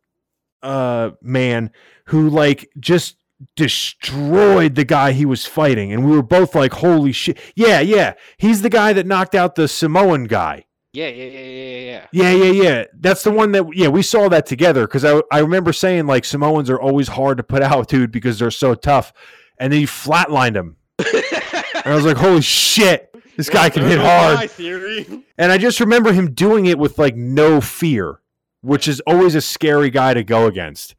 uh 0.63 1.11
man 1.21 1.69
who 2.05 2.29
like 2.29 2.67
just 2.79 3.16
destroyed 3.55 4.75
the 4.75 4.85
guy 4.85 5.11
he 5.11 5.25
was 5.25 5.45
fighting 5.45 5.93
and 5.93 6.05
we 6.05 6.15
were 6.15 6.23
both 6.23 6.55
like 6.55 6.73
holy 6.73 7.11
shit. 7.11 7.37
Yeah, 7.55 7.79
yeah. 7.79 8.13
He's 8.37 8.61
the 8.61 8.69
guy 8.69 8.93
that 8.93 9.05
knocked 9.05 9.35
out 9.35 9.55
the 9.55 9.67
Samoan 9.67 10.25
guy. 10.25 10.65
Yeah, 10.93 11.09
yeah, 11.09 11.25
yeah, 11.25 11.39
yeah, 11.39 11.79
yeah. 11.79 12.05
Yeah, 12.11 12.31
yeah, 12.31 12.63
yeah. 12.63 12.83
That's 12.99 13.23
the 13.23 13.31
one 13.31 13.51
that 13.51 13.65
yeah, 13.75 13.89
we 13.89 14.01
saw 14.01 14.29
that 14.29 14.45
together 14.45 14.87
cuz 14.87 15.05
I 15.05 15.21
I 15.31 15.39
remember 15.39 15.73
saying 15.73 16.07
like 16.07 16.25
Samoans 16.25 16.69
are 16.69 16.79
always 16.79 17.09
hard 17.09 17.37
to 17.37 17.43
put 17.43 17.61
out, 17.61 17.87
dude, 17.87 18.11
because 18.11 18.39
they're 18.39 18.51
so 18.51 18.73
tough. 18.73 19.13
And 19.59 19.71
then 19.71 19.79
he 19.79 19.85
flatlined 19.85 20.55
him. 20.55 20.77
And 21.87 21.93
I 21.93 21.95
was 21.95 22.05
like, 22.05 22.17
"Holy 22.17 22.41
shit. 22.41 23.15
This 23.37 23.49
guy 23.49 23.69
can 23.69 23.83
hit 23.83 23.97
hard." 23.97 24.35
My 24.35 24.47
theory. 24.47 25.05
And 25.37 25.53
I 25.53 25.57
just 25.57 25.79
remember 25.79 26.11
him 26.11 26.33
doing 26.33 26.65
it 26.65 26.77
with 26.77 26.99
like 26.99 27.15
no 27.15 27.61
fear, 27.61 28.19
which 28.59 28.89
is 28.89 28.99
always 29.07 29.35
a 29.35 29.41
scary 29.41 29.89
guy 29.89 30.13
to 30.13 30.21
go 30.21 30.47
against. 30.47 30.95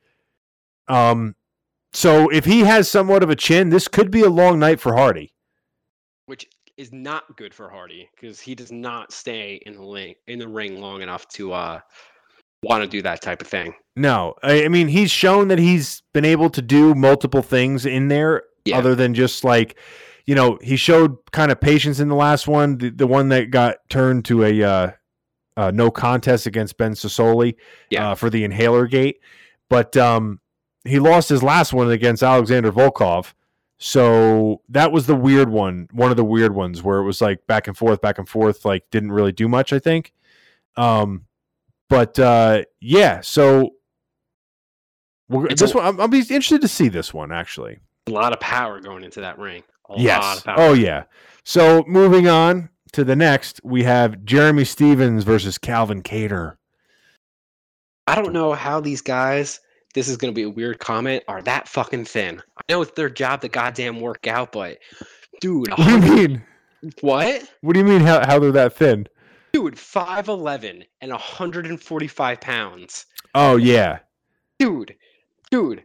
Um, 0.89 1.35
so 1.93 2.29
if 2.29 2.45
he 2.45 2.61
has 2.61 2.91
somewhat 2.91 3.23
of 3.23 3.31
a 3.31 3.37
chin, 3.37 3.71
this 3.71 3.89
could 3.89 4.11
be 4.11 4.23
a 4.23 4.29
long 4.29 4.59
night 4.59 4.81
for 4.81 4.95
Hardy. 4.95 5.33
Which 6.27 6.47
is 6.77 6.93
not 6.93 7.37
good 7.37 7.53
for 7.53 7.69
Hardy 7.69 8.09
because 8.15 8.41
he 8.41 8.55
does 8.55 8.71
not 8.71 9.13
stay 9.13 9.61
in 9.67 9.75
the 9.75 9.81
ring 9.83 10.15
in 10.29 10.39
the 10.39 10.47
ring 10.49 10.81
long 10.81 11.03
enough 11.03 11.27
to 11.29 11.53
uh 11.53 11.81
want 12.63 12.83
to 12.83 12.89
do 12.89 13.03
that 13.03 13.21
type 13.23 13.41
of 13.41 13.49
thing. 13.49 13.73
No, 13.97 14.35
I, 14.43 14.65
I 14.65 14.69
mean 14.69 14.89
he's 14.89 15.11
shown 15.11 15.49
that 15.49 15.59
he's 15.59 16.03
been 16.13 16.25
able 16.25 16.51
to 16.51 16.63
do 16.63 16.95
multiple 16.95 17.43
things 17.43 17.87
in 17.87 18.09
there, 18.09 18.43
Yeah. 18.65 18.79
other 18.79 18.95
than 18.95 19.15
just 19.15 19.43
like, 19.45 19.79
you 20.27 20.35
know, 20.35 20.59
he 20.63 20.77
showed 20.77 21.17
kind 21.33 21.51
of 21.51 21.61
patience 21.61 21.99
in 22.01 22.09
the 22.09 22.15
last 22.15 22.47
one, 22.47 22.79
the, 22.79 22.91
the 22.91 23.07
one 23.07 23.29
that 23.31 23.51
got 23.51 23.77
turned 23.89 24.25
to 24.27 24.45
a 24.45 24.63
uh, 24.63 24.91
uh, 25.57 25.71
no 25.73 25.91
contest 25.91 26.47
against 26.47 26.77
Ben 26.79 26.93
Sosoli 26.93 27.55
Yeah. 27.91 28.11
uh, 28.11 28.15
for 28.15 28.29
the 28.31 28.45
inhaler 28.45 28.87
gate, 28.87 29.19
but 29.69 29.97
um, 29.97 30.41
he 30.85 30.99
lost 30.99 31.29
his 31.29 31.43
last 31.43 31.73
one 31.73 31.91
against 31.91 32.23
Alexander 32.23 32.73
Volkov. 32.73 33.33
So 33.79 34.61
that 34.71 34.91
was 34.91 35.07
the 35.07 35.15
weird 35.15 35.49
one, 35.49 35.89
one 35.93 36.11
of 36.11 36.17
the 36.17 36.25
weird 36.25 36.55
ones 36.55 36.83
where 36.83 36.99
it 36.99 37.05
was 37.05 37.21
like 37.21 37.47
back 37.47 37.69
and 37.69 37.77
forth, 37.77 38.01
back 38.01 38.19
and 38.19 38.29
forth, 38.29 38.65
like 38.65 38.91
didn't 38.91 39.13
really 39.13 39.31
do 39.33 39.49
much, 39.49 39.73
I 39.73 39.79
think. 39.79 40.13
Um, 40.77 41.27
but 41.89 42.19
uh, 42.19 42.65
yeah, 42.81 43.21
so 43.21 43.71
we're, 45.29 45.49
this 45.49 45.73
a- 45.73 45.77
one, 45.77 45.87
I'm, 45.87 46.01
I'll 46.01 46.09
be 46.09 46.19
interested 46.19 46.61
to 46.63 46.69
see 46.69 46.89
this 46.89 47.15
one 47.15 47.31
actually. 47.31 47.79
A 48.09 48.11
lot 48.11 48.33
of 48.33 48.41
power 48.41 48.81
going 48.81 49.05
into 49.05 49.21
that 49.21 49.39
ring. 49.39 49.63
A 49.89 49.93
lot 49.93 50.01
yes. 50.01 50.39
of 50.39 50.45
power. 50.45 50.57
Oh 50.59 50.73
yeah. 50.73 51.05
So 51.45 51.85
moving 51.87 52.27
on 52.27 52.71
to 52.93 53.05
the 53.05 53.17
next, 53.17 53.61
we 53.63 53.85
have 53.85 54.25
Jeremy 54.25 54.65
Stephens 54.65 55.25
versus 55.25 55.57
Calvin 55.57 56.03
Kattar. 56.03 56.57
I 58.07 58.15
don't 58.15 58.33
know 58.33 58.55
how 58.55 58.81
these 58.81 59.03
guys, 59.03 59.61
this 59.99 60.09
is 60.09 60.17
going 60.17 60.33
to 60.33 60.35
be 60.35 60.45
a 60.45 60.51
weird 60.51 60.79
comment, 60.79 61.25
are 61.27 61.43
that 61.43 61.67
fucking 61.69 62.05
thin. 62.05 62.41
I 62.57 62.61
know 62.73 62.83
it's 62.83 62.93
their 62.93 63.11
job 63.11 63.41
to 63.41 63.49
goddamn 63.49 64.01
work 64.01 64.27
out, 64.29 64.53
but 64.53 64.79
dude, 65.41 65.69
What 65.71 65.87
do 65.87 65.93
you 65.93 65.99
mean? 66.01 66.43
what? 67.01 67.43
What 67.63 67.73
do 67.75 67.81
you 67.81 67.85
mean 67.87 68.01
how, 68.01 68.25
how 68.25 68.39
they're 68.39 68.53
that 68.53 68.75
thin? 68.75 69.09
Dude, 69.53 69.75
5'11 69.75 70.85
and 71.01 71.11
145 71.11 72.41
pounds. 72.41 73.07
Oh 73.35 73.57
yeah. 73.57 73.99
Dude, 74.61 74.95
dude. 75.51 75.83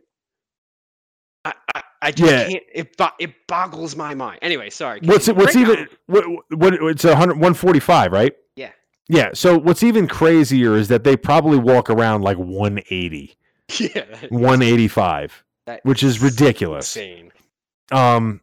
I, 1.45 1.53
I, 1.75 1.83
I 2.03 2.11
just 2.11 2.31
Yeah. 2.31 2.47
can't, 2.49 2.63
it, 2.73 2.97
bo- 2.97 3.09
it 3.19 3.47
boggles 3.47 3.95
my 3.95 4.13
mind. 4.13 4.39
Anyway, 4.41 4.69
sorry. 4.69 4.99
What's 5.03 5.27
it? 5.27 5.35
What's 5.35 5.55
even? 5.55 5.87
What? 6.05 6.25
What? 6.51 6.73
It's 6.75 7.03
a 7.05 7.15
hundred 7.15 7.39
one 7.39 7.53
forty 7.53 7.79
five, 7.79 8.11
right? 8.11 8.33
Yeah. 8.55 8.71
Yeah. 9.09 9.29
So 9.33 9.57
what's 9.57 9.83
even 9.83 10.07
crazier 10.07 10.75
is 10.75 10.87
that 10.89 11.03
they 11.03 11.17
probably 11.17 11.57
walk 11.57 11.89
around 11.89 12.21
like 12.21 12.37
180, 12.37 13.35
Yeah. 13.79 14.05
185, 14.29 15.43
that 15.65 15.79
which 15.83 16.03
is 16.03 16.21
ridiculous. 16.21 16.95
Insane. 16.95 17.31
Um, 17.91 18.41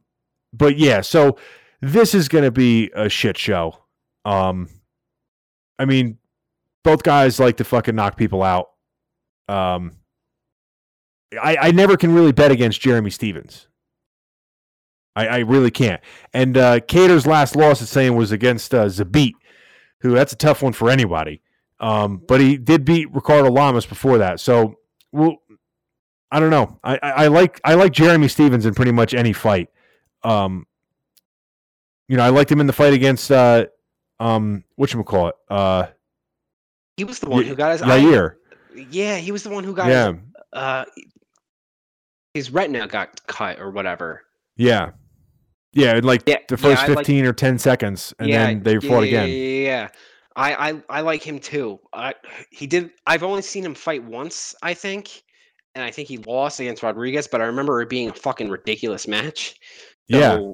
but 0.53 0.77
yeah. 0.77 1.03
So 1.03 1.39
this 1.81 2.15
is 2.15 2.29
going 2.29 2.45
to 2.45 2.51
be 2.51 2.91
a 2.95 3.09
shit 3.09 3.39
show. 3.39 3.77
Um, 4.25 4.69
I 5.79 5.85
mean, 5.85 6.19
both 6.83 7.03
guys 7.03 7.39
like 7.39 7.59
to 7.59 7.65
fucking 7.65 7.95
knock 7.95 8.17
people 8.17 8.43
out. 8.43 8.71
Um, 9.49 9.93
I 11.41 11.57
I 11.61 11.71
never 11.71 11.97
can 11.97 12.15
really 12.15 12.33
bet 12.33 12.51
against 12.51 12.81
Jeremy 12.81 13.11
Stephens. 13.11 13.69
I, 15.17 15.27
I 15.27 15.39
really 15.39 15.71
can't. 15.71 16.01
And 16.33 16.57
uh, 16.57 16.81
Kattar's 16.81 17.27
last 17.27 17.57
loss, 17.57 17.83
it's 17.83 17.91
saying, 17.91 18.15
was 18.17 18.33
against 18.33 18.75
uh, 18.75 18.87
Zabit, 18.87 19.33
who 20.01 20.13
that's 20.13 20.33
a 20.33 20.37
tough 20.37 20.63
one 20.63 20.73
for 20.73 20.89
anybody. 20.89 21.43
Um, 21.81 22.23
but 22.27 22.41
he 22.41 22.57
did 22.57 22.85
beat 22.85 23.13
Ricardo 23.13 23.51
Lamas 23.51 23.87
before 23.87 24.19
that. 24.19 24.39
So, 24.41 24.77
well, 25.13 25.37
I 26.31 26.39
don't 26.41 26.51
know. 26.51 26.79
I, 26.85 26.95
I, 27.03 27.11
I 27.11 27.27
like 27.29 27.61
I 27.65 27.75
like 27.75 27.93
Jeremy 27.93 28.29
Stephens 28.29 28.67
in 28.67 28.75
pretty 28.75 28.93
much 28.93 29.15
any 29.15 29.33
fight. 29.33 29.69
Um, 30.23 30.67
you 32.09 32.17
know, 32.17 32.23
I 32.25 32.29
liked 32.29 32.51
him 32.51 32.61
in 32.61 32.67
the 32.67 32.73
fight 32.73 32.93
against 32.93 33.31
uh, 33.31 33.67
um, 34.19 34.65
what 34.77 34.93
you 34.93 35.03
call 35.05 35.29
it, 35.29 35.35
uh, 35.49 35.87
He 36.97 37.05
was 37.05 37.19
the 37.21 37.29
one 37.29 37.43
Y- 37.43 37.49
who 37.49 37.55
got 37.55 37.73
his 37.73 37.83
eye- 37.83 38.31
Yeah, 38.91 39.17
he 39.17 39.33
was 39.33 39.43
the 39.43 39.51
one 39.51 39.65
who 39.65 39.73
got 39.75 39.89
Yeah, 39.89 40.13
his, 40.13 40.21
uh, 40.53 40.85
his 42.35 42.51
retina 42.51 42.87
got 42.87 43.27
cut 43.27 43.59
or 43.61 43.71
whatever. 43.71 44.23
yeah, 44.57 44.91
yeah. 45.73 45.97
In 45.97 46.05
like 46.05 46.23
Yeah, 46.27 46.37
the 46.49 46.57
yeah, 46.57 46.63
first 46.63 46.89
like- 46.89 46.99
fifteen 46.99 47.25
or 47.25 47.33
ten 47.33 47.59
seconds, 47.59 48.13
and 48.19 48.29
yeah, 48.29 48.47
then 48.47 48.63
they 48.63 48.79
fought 48.79 49.05
again. 49.05 49.29
Yeah, 49.29 49.35
yeah. 49.35 49.89
I, 50.37 50.71
I 50.71 50.83
I 50.89 51.01
like 51.01 51.23
him 51.23 51.39
too. 51.39 51.81
I, 51.93 52.15
he 52.51 52.67
did. 52.67 52.91
I've 53.07 53.23
only 53.23 53.43
seen 53.43 53.65
him 53.65 53.75
fight 53.75 54.03
once, 54.05 54.55
I 54.63 54.75
think, 54.75 55.23
and 55.75 55.85
I 55.85 55.91
think 55.91 56.09
he 56.09 56.19
lost 56.19 56.61
against 56.61 56.83
Rodriguez. 56.83 57.27
But 57.27 57.41
I 57.41 57.45
remember 57.45 57.81
it 57.83 57.89
being 57.89 58.09
a 58.09 58.15
fucking 58.15 58.49
ridiculous 58.49 59.09
match. 59.09 59.57
Yeah. 60.09 60.53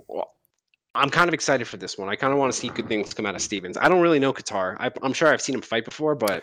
I'm 0.95 1.11
kind 1.11 1.29
of 1.29 1.35
excited 1.35 1.67
for 1.69 1.77
this 1.77 1.99
one. 1.99 2.09
I 2.09 2.17
kind 2.17 2.33
of 2.33 2.39
want 2.39 2.53
to 2.53 2.59
see 2.59 2.69
good 2.69 2.89
things 2.89 3.13
come 3.13 3.27
out 3.27 3.35
of 3.35 3.43
Stephens. 3.43 3.77
I 3.77 3.89
don't 3.89 4.01
really 4.01 4.19
know 4.19 4.33
Kattar. 4.33 4.77
I, 4.81 4.91
I'm 5.03 5.13
sure 5.13 5.29
I've 5.29 5.43
seen 5.43 5.55
him 5.55 5.63
fight 5.63 5.85
before, 5.85 6.15
but 6.15 6.43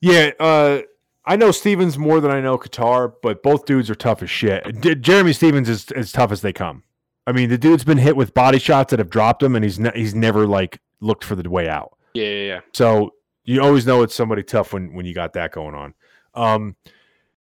Yeah, 0.00 0.32
uh, 0.38 0.80
I 1.24 1.36
know 1.36 1.50
Stephens 1.50 1.96
more 1.96 2.20
than 2.20 2.30
I 2.30 2.40
know 2.40 2.58
Kattar, 2.58 3.14
but 3.22 3.42
both 3.42 3.64
dudes 3.64 3.88
are 3.88 3.94
tough 3.94 4.22
as 4.22 4.30
shit. 4.30 4.80
D- 4.82 4.94
Jeremy 4.94 5.32
Stephens 5.32 5.68
is 5.68 5.90
as 5.92 6.12
tough 6.12 6.32
as 6.32 6.42
they 6.42 6.52
come. 6.52 6.82
I 7.26 7.32
mean, 7.32 7.48
the 7.48 7.56
dude's 7.56 7.84
been 7.84 7.98
hit 7.98 8.16
with 8.16 8.34
body 8.34 8.58
shots 8.58 8.90
that 8.90 8.98
have 8.98 9.08
dropped 9.08 9.42
him, 9.42 9.56
and 9.56 9.64
he's 9.64 9.78
ne- 9.78 9.92
he's 9.94 10.14
never 10.14 10.46
like 10.46 10.80
looked 11.00 11.24
for 11.24 11.34
the 11.34 11.48
way 11.48 11.68
out. 11.68 11.96
Yeah, 12.14 12.24
yeah, 12.24 12.46
yeah. 12.46 12.60
So 12.72 13.14
you 13.44 13.62
always 13.62 13.86
know 13.86 14.02
it's 14.02 14.14
somebody 14.14 14.42
tough 14.42 14.72
when 14.72 14.94
when 14.94 15.04
you 15.06 15.14
got 15.14 15.32
that 15.34 15.52
going 15.52 15.74
on. 15.74 15.94
Um, 16.34 16.76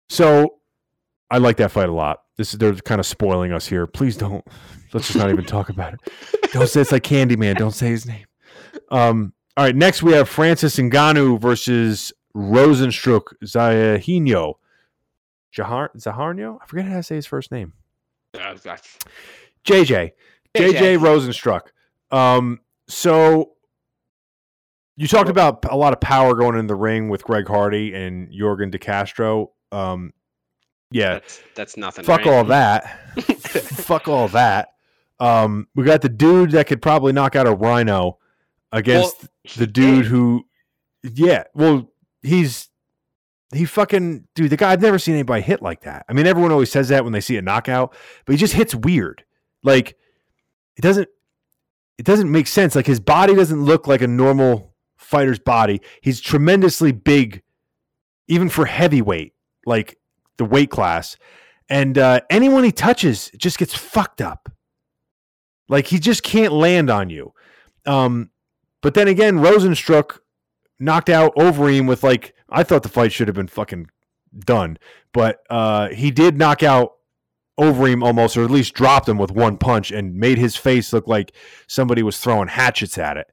so 0.09 0.55
I 1.31 1.39
like 1.39 1.57
that 1.59 1.71
fight 1.71 1.89
a 1.89 1.93
lot. 1.93 2.23
This 2.37 2.53
is 2.53 2.59
they're 2.59 2.75
kind 2.75 2.99
of 3.01 3.07
spoiling 3.07 3.53
us 3.53 3.67
here. 3.67 3.87
Please 3.87 4.17
don't. 4.17 4.45
Let's 4.93 5.07
just 5.09 5.19
not 5.19 5.31
even 5.31 5.45
talk 5.45 5.69
about 5.69 5.95
it. 5.95 6.01
Don't 6.53 6.67
say 6.69 6.81
it's 6.81 6.91
like 6.91 7.05
Candyman. 7.05 7.57
Don't 7.57 7.71
say 7.71 7.89
his 7.91 8.07
name. 8.07 8.27
Um. 8.91 9.33
All 9.57 9.65
right. 9.65 9.77
Next 9.77 10.03
we 10.03 10.13
have 10.15 10.29
Francis 10.29 10.77
Ngannou 10.77 11.41
versus 11.41 12.13
Rozenstruik 12.35 13.23
Jairzinho. 13.45 14.55
Jahar 15.57 15.89
Zaharnio? 15.97 16.59
I 16.63 16.67
forget 16.67 16.87
how 16.87 16.97
to 16.97 17.03
say 17.03 17.17
his 17.17 17.27
first 17.27 17.51
name. 17.53 17.73
Uh, 18.35 18.55
that's- 18.55 18.99
JJ. 19.65 20.13
JJ 20.57 20.99
Rozenstruik. 20.99 21.63
Um, 22.17 22.61
so 22.89 23.53
you 25.01 25.09
talked 25.09 25.31
about 25.31 25.65
a 25.65 25.77
lot 25.79 25.95
of 25.95 26.01
power 26.01 26.35
going 26.35 26.59
in 26.59 26.67
the 26.67 26.75
ring 26.75 27.09
with 27.09 27.25
Greg 27.25 27.49
Hardy 27.49 27.95
and 27.95 28.29
Jorgen 28.31 28.71
De 28.71 28.79
Castro. 28.79 29.51
Um, 29.73 30.13
yeah, 30.91 31.15
That's 31.15 31.41
that's 31.55 31.77
nothing. 31.79 32.05
fuck 32.05 32.27
right? 32.27 32.35
all 32.35 32.45
that. 32.45 33.15
fuck 33.23 34.09
all 34.09 34.29
that. 34.29 34.75
Um, 35.19 35.69
we 35.75 35.85
got 35.85 36.03
the 36.03 36.11
dude 36.11 36.51
that 36.51 36.67
could 36.67 36.83
probably 36.83 37.15
knock 37.15 37.35
out 37.35 37.47
a 37.47 37.55
rhino 37.55 38.19
against 38.73 39.27
He 39.43 39.61
the 39.61 39.67
dude 39.67 40.05
who, 40.05 40.45
yeah, 41.03 41.45
well, 41.55 41.91
he's 42.23 42.69
he 43.55 43.65
fucking 43.65 44.27
dude. 44.35 44.51
The 44.51 44.59
guy 44.59 44.71
I've 44.71 44.83
never 44.83 44.99
seen 44.99 45.15
anybody 45.15 45.41
hit 45.41 45.63
like 45.63 45.81
that. 45.83 46.05
I 46.11 46.13
mean, 46.13 46.27
everyone 46.27 46.53
always 46.53 46.71
says 46.71 46.91
that 46.91 47.05
when 47.05 47.15
they 47.15 47.23
see 47.23 47.39
a 47.39 47.43
knockout, 47.43 47.97
but 48.27 48.35
he 48.35 48.37
just 48.37 48.53
hits 48.53 48.75
weird. 48.75 49.25
Like 49.63 49.97
it 50.77 50.83
doesn't 50.83 51.09
it 51.97 52.05
doesn't 52.05 52.31
make 52.31 52.49
sense. 52.49 52.75
Like 52.75 52.87
his 52.87 53.01
body 53.01 53.35
doesn't 53.35 53.65
look 53.65 53.87
like 53.87 54.03
a 54.03 54.07
normal 54.07 54.70
fighter's 55.01 55.39
body. 55.39 55.81
He's 56.01 56.21
tremendously 56.21 56.93
big, 56.93 57.43
even 58.29 58.49
for 58.49 58.67
heavyweight, 58.67 59.35
like 59.67 59.99
the 60.37 60.45
weight 60.45 60.71
class. 60.71 61.17
And 61.69 61.99
uh, 61.99 62.21
anyone 62.31 62.65
he 62.65 62.73
touches 62.73 63.31
just 63.37 63.59
gets 63.59 63.75
fucked 63.75 64.21
up. 64.21 64.51
Like 65.69 65.87
he 65.87 65.99
just 65.99 66.23
can't 66.23 66.53
land 66.53 66.91
on 66.91 67.11
you. 67.11 67.33
Um, 67.87 68.31
but 68.83 68.95
then 68.95 69.09
again, 69.09 69.39
Rozenstruik 69.39 70.19
knocked 70.79 71.09
out 71.09 71.35
Overeem 71.37 71.87
with 71.89 72.03
like 72.03 72.35
I 72.49 72.63
thought 72.63 72.83
the 72.83 72.89
fight 72.89 73.13
should 73.13 73.29
have 73.29 73.37
been 73.37 73.47
fucking 73.47 73.89
done, 74.39 74.79
but 75.13 75.41
uh, 75.49 75.89
he 75.89 76.11
did 76.11 76.37
knock 76.37 76.63
out 76.63 76.93
Overeem 77.59 78.03
almost, 78.03 78.37
or 78.37 78.43
at 78.43 78.51
least 78.51 78.75
dropped 78.75 79.09
him 79.09 79.19
with 79.19 79.31
one 79.31 79.59
punch 79.59 79.93
and 79.93 80.17
made 80.17 80.39
his 80.39 80.57
face 80.57 80.93
look 80.93 81.07
like 81.07 81.33
somebody 81.69 82.03
was 82.03 82.19
throwing 82.19 82.49
hatchets 82.49 82.99
at 82.99 83.17
it. 83.17 83.27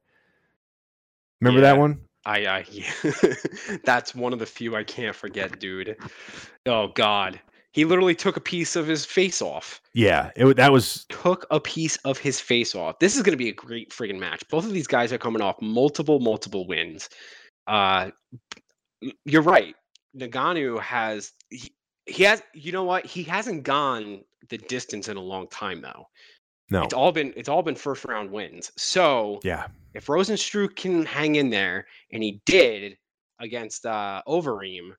Remember 1.40 1.60
that 1.60 1.78
one? 1.78 2.00
I, 2.24 2.46
I 2.46 2.64
yeah. 2.70 2.92
that's 3.84 4.14
one 4.14 4.32
of 4.32 4.38
the 4.38 4.46
few 4.46 4.76
I 4.76 4.84
can't 4.84 5.16
forget, 5.16 5.58
dude. 5.58 5.96
Oh 6.66 6.88
God, 6.94 7.40
he 7.72 7.84
literally 7.84 8.14
took 8.14 8.36
a 8.36 8.40
piece 8.40 8.76
of 8.76 8.86
his 8.86 9.04
face 9.04 9.40
off. 9.40 9.80
Yeah, 9.94 10.30
it, 10.36 10.56
that 10.56 10.72
was 10.72 11.06
Took 11.08 11.46
a 11.50 11.60
piece 11.60 11.96
of 11.98 12.18
his 12.18 12.40
face 12.40 12.74
off. 12.74 12.98
This 12.98 13.16
is 13.16 13.22
going 13.22 13.32
to 13.32 13.38
be 13.38 13.48
a 13.48 13.54
great 13.54 13.90
friggin' 13.90 14.18
match. 14.18 14.42
Both 14.48 14.64
of 14.64 14.72
these 14.72 14.86
guys 14.86 15.12
are 15.12 15.18
coming 15.18 15.42
off 15.42 15.56
multiple, 15.60 16.20
multiple 16.20 16.66
wins. 16.66 17.08
Uh, 17.66 18.10
you're 19.24 19.42
right. 19.42 19.74
Ngannou 20.16 20.80
has 20.80 21.32
he, 21.50 21.72
he 22.06 22.24
has. 22.24 22.42
You 22.54 22.72
know 22.72 22.84
what? 22.84 23.06
He 23.06 23.22
hasn't 23.22 23.62
gone 23.62 24.22
the 24.48 24.58
distance 24.58 25.08
in 25.08 25.16
a 25.16 25.22
long 25.22 25.48
time 25.48 25.82
though. 25.82 26.06
No, 26.70 26.82
It's 26.82 26.94
all 26.94 27.12
been 27.12 27.32
it's 27.36 27.48
all 27.48 27.62
been 27.62 27.74
first 27.74 28.04
round 28.04 28.30
wins. 28.30 28.70
So 28.76 29.40
yeah, 29.42 29.68
if 29.94 30.06
Rozenstruik 30.06 30.76
can 30.76 31.04
hang 31.06 31.36
in 31.36 31.48
there, 31.50 31.86
and 32.12 32.22
he 32.22 32.40
did 32.44 32.96
against 33.40 33.86
uh, 33.86 34.22
Overeem, 34.28 34.90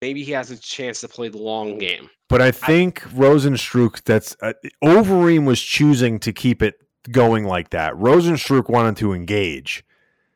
maybe 0.00 0.22
he 0.22 0.32
has 0.32 0.50
a 0.50 0.56
chance 0.56 1.00
to 1.02 1.08
play 1.08 1.28
the 1.28 1.38
long 1.38 1.76
game. 1.78 2.08
but 2.28 2.40
I 2.40 2.50
think 2.52 3.00
Rozenstruik. 3.10 4.02
That's 4.04 4.36
uh, 4.42 4.52
Overeem 4.82 5.44
was 5.46 5.60
choosing 5.60 6.18
to 6.20 6.32
keep 6.32 6.62
it 6.62 6.76
going 7.10 7.44
like 7.44 7.70
that. 7.70 7.92
Rozenstruik 7.94 8.68
wanted 8.70 8.96
to 8.98 9.12
engage. 9.12 9.84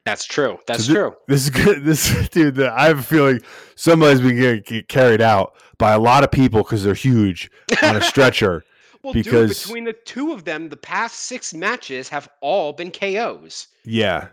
That's 0.05 0.27
true. 0.27 0.59
That's 0.67 0.87
thi- 0.87 0.93
true. 0.93 1.15
This 1.29 1.45
is 1.45 1.51
good. 1.51 1.83
This 1.85 2.29
dude, 2.29 2.61
I 2.61 2.87
have 2.89 2.99
a 2.99 3.03
feeling 3.03 3.41
somebody's 3.75 4.21
been 4.21 4.37
getting 4.37 4.63
get 4.63 4.89
carried 4.89 5.23
out 5.23 5.55
by 5.79 5.93
a 5.93 5.99
lot 5.99 6.25
of 6.25 6.31
people 6.31 6.63
because 6.63 6.85
they're 6.85 6.93
huge 6.93 7.51
on 7.83 7.97
a 7.97 8.01
stretcher. 8.13 8.65
Well, 9.05 9.13
because- 9.13 9.59
dude, 9.59 9.67
between 9.67 9.85
the 9.85 9.93
two 9.93 10.33
of 10.33 10.45
them, 10.45 10.69
the 10.71 10.77
past 10.77 11.21
six 11.21 11.53
matches 11.55 12.09
have 12.09 12.29
all 12.41 12.73
been 12.73 12.91
KOs. 12.91 13.69
yeah, 13.85 14.29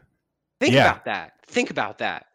Think 0.60 0.73
Yeah. 0.75 0.91
about 0.91 1.05
that. 1.05 1.34
Think 1.47 1.69
about 1.71 1.97
that. 1.99 2.27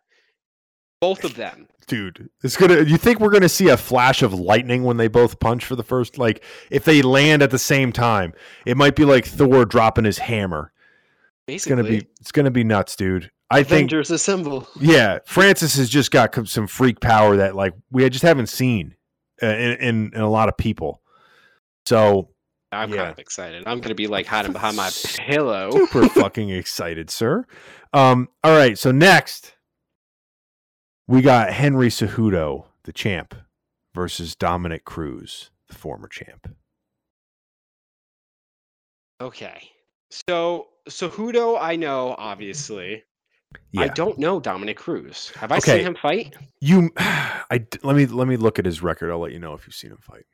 Both 1.00 1.24
of 1.24 1.34
them. 1.36 1.68
dude, 1.86 2.28
it's 2.42 2.56
gonna. 2.56 2.80
You 2.82 2.96
think 2.96 3.20
we're 3.20 3.30
gonna 3.30 3.48
see 3.48 3.68
a 3.68 3.76
flash 3.76 4.22
of 4.22 4.34
lightning 4.34 4.82
when 4.82 4.96
they 4.96 5.06
both 5.08 5.38
punch 5.38 5.64
for 5.64 5.76
the 5.76 5.84
first? 5.84 6.18
Like, 6.18 6.42
if 6.70 6.84
they 6.84 7.02
land 7.02 7.42
at 7.42 7.50
the 7.52 7.58
same 7.60 7.92
time, 7.92 8.32
it 8.64 8.76
might 8.76 8.96
be 8.96 9.04
like 9.04 9.24
Thor 9.24 9.64
dropping 9.64 10.04
his 10.04 10.18
hammer. 10.18 10.72
It's 11.46 11.64
gonna 11.66 11.84
be. 11.84 12.06
It's 12.20 12.32
gonna 12.32 12.50
be 12.50 12.64
nuts, 12.64 12.96
dude. 12.96 13.30
I 13.50 13.62
think. 13.62 13.82
Avengers 13.82 14.10
assemble. 14.10 14.66
Yeah, 14.80 15.20
Francis 15.26 15.76
has 15.76 15.88
just 15.88 16.10
got 16.10 16.34
some 16.48 16.66
freak 16.66 16.98
power 17.00 17.36
that 17.36 17.54
like 17.54 17.74
we 17.92 18.08
just 18.10 18.24
haven't 18.24 18.48
seen 18.48 18.96
uh, 19.42 19.46
in, 19.46 19.70
in 19.76 20.10
in 20.14 20.20
a 20.20 20.28
lot 20.30 20.48
of 20.48 20.56
people. 20.56 21.02
So 21.86 22.30
I'm 22.72 22.90
Yeah. 22.90 22.96
kind 22.96 23.10
of 23.12 23.18
excited. 23.18 23.64
I'm 23.66 23.80
gonna 23.80 23.94
be 23.94 24.06
like 24.06 24.26
hiding 24.26 24.52
behind 24.52 24.76
my 24.76 24.90
pillow. 25.04 25.70
super 25.70 26.08
fucking 26.08 26.50
excited, 26.50 27.10
sir. 27.10 27.46
Um, 27.92 28.28
all 28.44 28.56
right, 28.56 28.76
so 28.78 28.90
next 28.92 29.54
we 31.08 31.22
got 31.22 31.52
Henry 31.52 31.88
Cejudo, 31.88 32.64
the 32.82 32.92
champ, 32.92 33.34
versus 33.94 34.34
Dominick 34.34 34.84
Cruz, 34.84 35.50
the 35.68 35.74
former 35.74 36.08
champ. 36.08 36.48
Okay. 39.20 39.70
So 40.28 40.66
Cejudo, 40.88 41.58
I 41.60 41.76
know, 41.76 42.14
obviously. 42.18 43.04
Yeah. 43.72 43.82
I 43.82 43.88
don't 43.88 44.18
know 44.18 44.40
Dominick 44.40 44.76
Cruz. 44.76 45.30
Have 45.36 45.52
I 45.52 45.58
Okay. 45.58 45.78
seen 45.78 45.86
him 45.86 45.96
fight? 46.00 46.34
you. 46.60 46.90
I 46.98 47.64
let 47.82 47.96
me 47.96 48.06
let 48.06 48.26
me 48.28 48.36
look 48.36 48.58
at 48.58 48.66
his 48.66 48.82
record. 48.82 49.10
I'll 49.10 49.20
let 49.20 49.32
you 49.32 49.38
know 49.38 49.54
if 49.54 49.66
you've 49.66 49.74
seen 49.74 49.92
him 49.92 49.98
fight. 50.02 50.26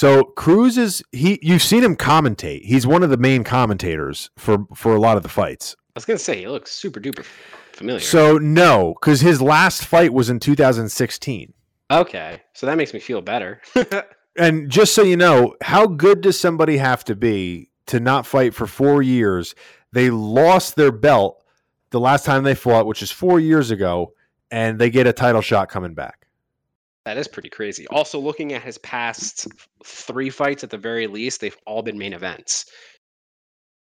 So 0.00 0.24
Cruz 0.24 0.78
is 0.78 1.02
he. 1.12 1.38
You've 1.42 1.62
seen 1.62 1.84
him 1.84 1.94
commentate. 1.94 2.64
He's 2.64 2.86
one 2.86 3.02
of 3.02 3.10
the 3.10 3.18
main 3.18 3.44
commentators 3.44 4.30
for 4.34 4.66
for 4.74 4.96
a 4.96 4.98
lot 4.98 5.18
of 5.18 5.22
the 5.22 5.28
fights. 5.28 5.76
I 5.78 5.92
was 5.94 6.06
gonna 6.06 6.18
say 6.18 6.38
he 6.38 6.48
looks 6.48 6.72
super 6.72 7.00
duper 7.00 7.22
familiar. 7.74 8.00
So 8.00 8.38
no, 8.38 8.94
because 8.98 9.20
his 9.20 9.42
last 9.42 9.84
fight 9.84 10.14
was 10.14 10.30
in 10.30 10.40
2016. 10.40 11.52
okay, 11.90 12.40
so 12.54 12.64
that 12.64 12.78
makes 12.78 12.94
me 12.94 13.00
feel 13.00 13.20
better. 13.20 13.60
And 14.36 14.70
just 14.70 14.94
so 14.94 15.02
you 15.02 15.16
know, 15.16 15.56
how 15.60 15.86
good 15.86 16.20
does 16.20 16.38
somebody 16.38 16.78
have 16.78 17.04
to 17.06 17.16
be 17.16 17.68
to 17.86 17.98
not 17.98 18.24
fight 18.24 18.54
for 18.54 18.66
four 18.66 19.02
years? 19.02 19.56
They 19.92 20.08
lost 20.08 20.76
their 20.76 20.92
belt 20.92 21.44
the 21.90 22.00
last 22.00 22.24
time 22.24 22.44
they 22.44 22.54
fought, 22.54 22.86
which 22.86 23.02
is 23.02 23.10
four 23.10 23.40
years 23.40 23.72
ago, 23.72 24.14
and 24.50 24.78
they 24.78 24.88
get 24.88 25.08
a 25.08 25.12
title 25.12 25.42
shot 25.42 25.68
coming 25.68 25.94
back. 25.94 26.19
That 27.06 27.16
is 27.16 27.26
pretty 27.26 27.48
crazy. 27.48 27.86
Also, 27.88 28.18
looking 28.18 28.52
at 28.52 28.62
his 28.62 28.78
past 28.78 29.48
three 29.84 30.30
fights, 30.30 30.62
at 30.62 30.70
the 30.70 30.78
very 30.78 31.06
least, 31.06 31.40
they've 31.40 31.56
all 31.66 31.82
been 31.82 31.98
main 31.98 32.12
events. 32.12 32.66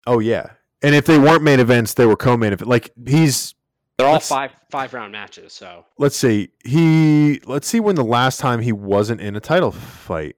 Oh 0.06 0.18
yeah, 0.18 0.50
and 0.82 0.94
if 0.94 1.06
they 1.06 1.18
weren't 1.18 1.42
main 1.42 1.60
events, 1.60 1.94
they 1.94 2.06
were 2.06 2.16
co-main 2.16 2.52
event. 2.52 2.68
Like 2.68 2.92
he's 3.06 3.54
They're 3.96 4.06
all 4.06 4.20
five 4.20 4.52
five 4.70 4.92
round 4.92 5.12
matches. 5.12 5.52
So 5.54 5.84
let's 5.98 6.16
see, 6.16 6.50
he 6.64 7.40
let's 7.46 7.66
see 7.66 7.80
when 7.80 7.96
the 7.96 8.04
last 8.04 8.38
time 8.38 8.60
he 8.60 8.72
wasn't 8.72 9.20
in 9.20 9.34
a 9.34 9.40
title 9.40 9.72
fight. 9.72 10.36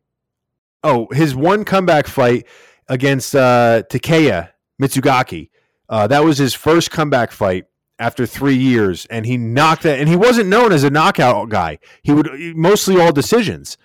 Oh, 0.84 1.08
his 1.10 1.34
one 1.34 1.64
comeback 1.64 2.06
fight 2.06 2.46
against 2.88 3.34
uh, 3.34 3.82
Takeya 3.90 4.50
Mizugaki. 4.80 5.50
Uh, 5.88 6.06
that 6.06 6.22
was 6.22 6.38
his 6.38 6.54
first 6.54 6.90
comeback 6.92 7.32
fight 7.32 7.64
after 7.98 8.26
three 8.26 8.56
years, 8.56 9.06
and 9.06 9.26
he 9.26 9.36
knocked 9.36 9.82
that. 9.82 9.98
And 9.98 10.08
he 10.08 10.16
wasn't 10.16 10.48
known 10.48 10.72
as 10.72 10.84
a 10.84 10.90
knockout 10.90 11.48
guy. 11.48 11.78
He 12.02 12.12
would 12.12 12.30
mostly 12.56 13.00
all 13.00 13.12
decisions, 13.12 13.76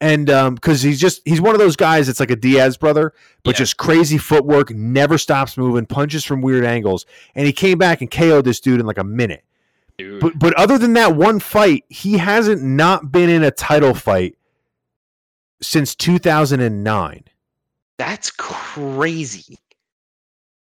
and 0.00 0.28
um, 0.30 0.54
because 0.56 0.82
he's 0.82 1.00
just 1.00 1.22
he's 1.24 1.40
one 1.40 1.54
of 1.54 1.60
those 1.60 1.76
guys 1.76 2.06
that's 2.06 2.20
like 2.20 2.30
a 2.30 2.36
Diaz 2.36 2.76
brother, 2.76 3.12
but 3.44 3.54
Yeah. 3.54 3.58
just 3.58 3.76
crazy 3.76 4.18
footwork, 4.18 4.70
never 4.70 5.18
stops 5.18 5.56
moving, 5.56 5.86
punches 5.86 6.24
from 6.24 6.40
weird 6.42 6.64
angles, 6.64 7.06
and 7.34 7.46
he 7.46 7.52
came 7.52 7.78
back 7.78 8.00
and 8.00 8.10
KO'd 8.10 8.44
this 8.44 8.60
dude 8.60 8.80
in 8.80 8.86
like 8.86 8.98
a 8.98 9.04
minute. 9.04 9.44
dude, 9.98 10.20
But 10.20 10.38
but 10.38 10.54
other 10.54 10.76
than 10.78 10.94
that 10.94 11.14
one 11.14 11.38
fight, 11.40 11.84
he 11.88 12.18
hasn't 12.18 12.62
not 12.62 13.12
been 13.12 13.28
in 13.30 13.42
a 13.44 13.50
title 13.50 13.94
fight 13.94 14.36
since 15.62 15.94
2009. 15.94 17.24
that's 17.98 18.30
crazy. 18.30 19.58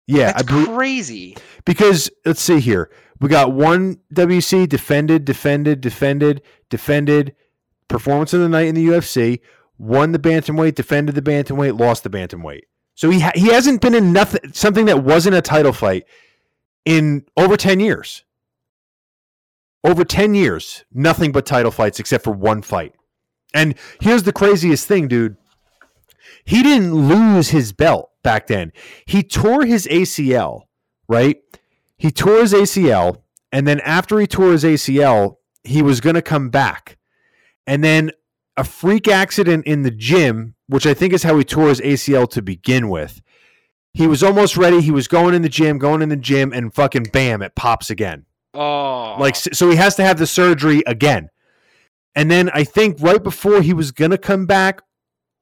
Yeah, 0.06 0.32
That's 0.32 0.50
I 0.52 0.64
crazy. 0.66 1.36
because 1.64 2.10
let's 2.26 2.40
see 2.42 2.60
here. 2.60 2.90
We 3.20 3.28
got 3.28 3.52
one 3.52 3.98
WEC 4.12 4.68
defended, 4.68 5.24
defended, 5.24 5.80
defended, 5.80 6.42
defended. 6.68 7.34
Performance 7.88 8.32
of 8.34 8.40
the 8.40 8.48
night 8.48 8.66
in 8.66 8.74
the 8.74 8.86
UFC. 8.86 9.40
Won 9.78 10.12
the 10.12 10.18
bantamweight, 10.18 10.74
defended 10.74 11.14
the 11.14 11.22
bantamweight, 11.22 11.78
lost 11.78 12.02
the 12.02 12.10
bantamweight. 12.10 12.62
So 12.94 13.10
he 13.10 13.20
ha- 13.20 13.32
he 13.34 13.48
hasn't 13.48 13.80
been 13.80 13.94
in 13.94 14.12
nothing 14.12 14.52
something 14.52 14.86
that 14.86 15.02
wasn't 15.04 15.36
a 15.36 15.42
title 15.42 15.72
fight 15.72 16.04
in 16.84 17.24
over 17.36 17.56
10 17.56 17.80
years. 17.80 18.24
Over 19.82 20.04
10 20.04 20.34
years, 20.34 20.84
nothing 20.92 21.30
but 21.32 21.44
title 21.44 21.70
fights 21.70 22.00
except 22.00 22.24
for 22.24 22.30
one 22.32 22.62
fight. 22.62 22.94
And 23.52 23.74
here's 24.00 24.22
the 24.22 24.32
craziest 24.32 24.86
thing, 24.88 25.08
dude. 25.08 25.36
He 26.44 26.62
didn't 26.62 26.94
lose 26.94 27.50
his 27.50 27.72
belt 27.72 28.10
back 28.22 28.46
then. 28.46 28.72
He 29.06 29.22
tore 29.22 29.64
his 29.64 29.86
ACL, 29.86 30.62
right? 31.08 31.38
He 31.96 32.10
tore 32.10 32.40
his 32.40 32.52
ACL, 32.52 33.18
and 33.52 33.66
then 33.66 33.80
after 33.80 34.18
he 34.18 34.26
tore 34.26 34.52
his 34.52 34.64
ACL, 34.64 35.36
he 35.62 35.80
was 35.80 36.00
going 36.00 36.16
to 36.16 36.22
come 36.22 36.50
back. 36.50 36.98
And 37.66 37.82
then 37.82 38.10
a 38.56 38.64
freak 38.64 39.08
accident 39.08 39.66
in 39.66 39.82
the 39.82 39.90
gym, 39.90 40.54
which 40.68 40.86
I 40.86 40.94
think 40.94 41.12
is 41.12 41.22
how 41.22 41.36
he 41.38 41.44
tore 41.44 41.68
his 41.68 41.80
ACL 41.80 42.28
to 42.30 42.42
begin 42.42 42.88
with. 42.88 43.22
He 43.92 44.06
was 44.06 44.22
almost 44.22 44.56
ready. 44.56 44.80
He 44.80 44.90
was 44.90 45.08
going 45.08 45.34
in 45.34 45.42
the 45.42 45.48
gym, 45.48 45.78
going 45.78 46.02
in 46.02 46.08
the 46.08 46.16
gym, 46.16 46.52
and 46.52 46.74
fucking 46.74 47.04
bam, 47.12 47.42
it 47.42 47.54
pops 47.54 47.90
again. 47.90 48.26
Oh, 48.52 49.16
Like 49.18 49.34
so 49.36 49.70
he 49.70 49.76
has 49.76 49.96
to 49.96 50.04
have 50.04 50.18
the 50.18 50.26
surgery 50.26 50.82
again. 50.86 51.30
And 52.14 52.30
then 52.30 52.50
I 52.50 52.64
think 52.64 53.00
right 53.00 53.22
before 53.22 53.62
he 53.62 53.72
was 53.72 53.90
gonna 53.90 54.18
come 54.18 54.46
back, 54.46 54.82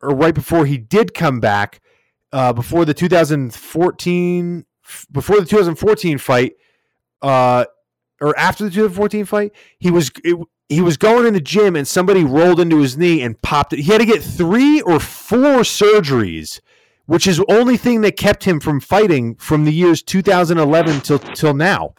or 0.03 0.15
right 0.15 0.35
before 0.35 0.67
he 0.67 0.79
did 0.79 1.15
come 1.15 1.41
back, 1.41 1.81
uh, 2.33 2.53
before 2.53 2.85
the 2.85 2.95
2014 2.95 4.67
before 5.13 5.41
the 5.41 5.47
2014 5.47 6.19
fight, 6.19 6.55
uh, 7.23 7.65
or 8.21 8.37
after 8.39 8.65
the 8.65 8.71
2014 8.71 9.25
fight, 9.25 9.53
he 9.79 9.91
was 9.91 10.11
it, 10.25 10.37
he 10.69 10.81
was 10.81 10.97
going 10.97 11.27
in 11.27 11.35
the 11.35 11.41
gym 11.41 11.77
and 11.77 11.87
somebody 11.87 12.25
rolled 12.25 12.59
into 12.59 12.79
his 12.79 12.97
knee 12.97 13.21
and 13.21 13.41
popped 13.43 13.73
it. 13.73 13.81
He 13.81 13.93
had 13.93 13.99
to 13.99 14.07
get 14.07 14.23
three 14.23 14.81
or 14.81 14.99
four 14.99 15.61
surgeries, 15.61 16.61
which 17.07 17.27
is 17.27 17.37
the 17.37 17.53
only 17.53 17.77
thing 17.77 18.01
that 18.03 18.17
kept 18.17 18.45
him 18.45 18.59
from 18.59 18.81
fighting 18.81 19.35
from 19.37 19.65
the 19.65 19.73
years 19.73 20.03
2011 20.03 21.01
till 21.03 21.19
till 21.19 21.55
now. 21.55 21.95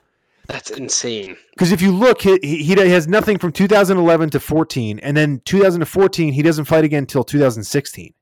That's 0.47 0.71
insane. 0.71 1.37
Because 1.51 1.71
if 1.71 1.81
you 1.81 1.91
look, 1.91 2.21
he, 2.21 2.37
he 2.41 2.63
he 2.63 2.75
has 2.75 3.07
nothing 3.07 3.37
from 3.37 3.51
2011 3.51 4.29
to 4.31 4.39
14, 4.39 4.99
and 4.99 5.15
then 5.15 5.41
2014 5.45 6.33
he 6.33 6.41
doesn't 6.41 6.65
fight 6.65 6.83
again 6.83 7.03
until 7.03 7.23
2016. 7.23 8.13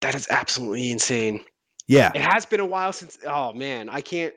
That 0.00 0.14
is 0.14 0.26
absolutely 0.30 0.90
insane. 0.90 1.44
Yeah, 1.86 2.10
It 2.14 2.20
has 2.22 2.46
been 2.46 2.60
a 2.60 2.66
while 2.66 2.92
since. 2.92 3.18
Oh 3.26 3.52
man, 3.52 3.88
I 3.88 4.00
can't. 4.00 4.34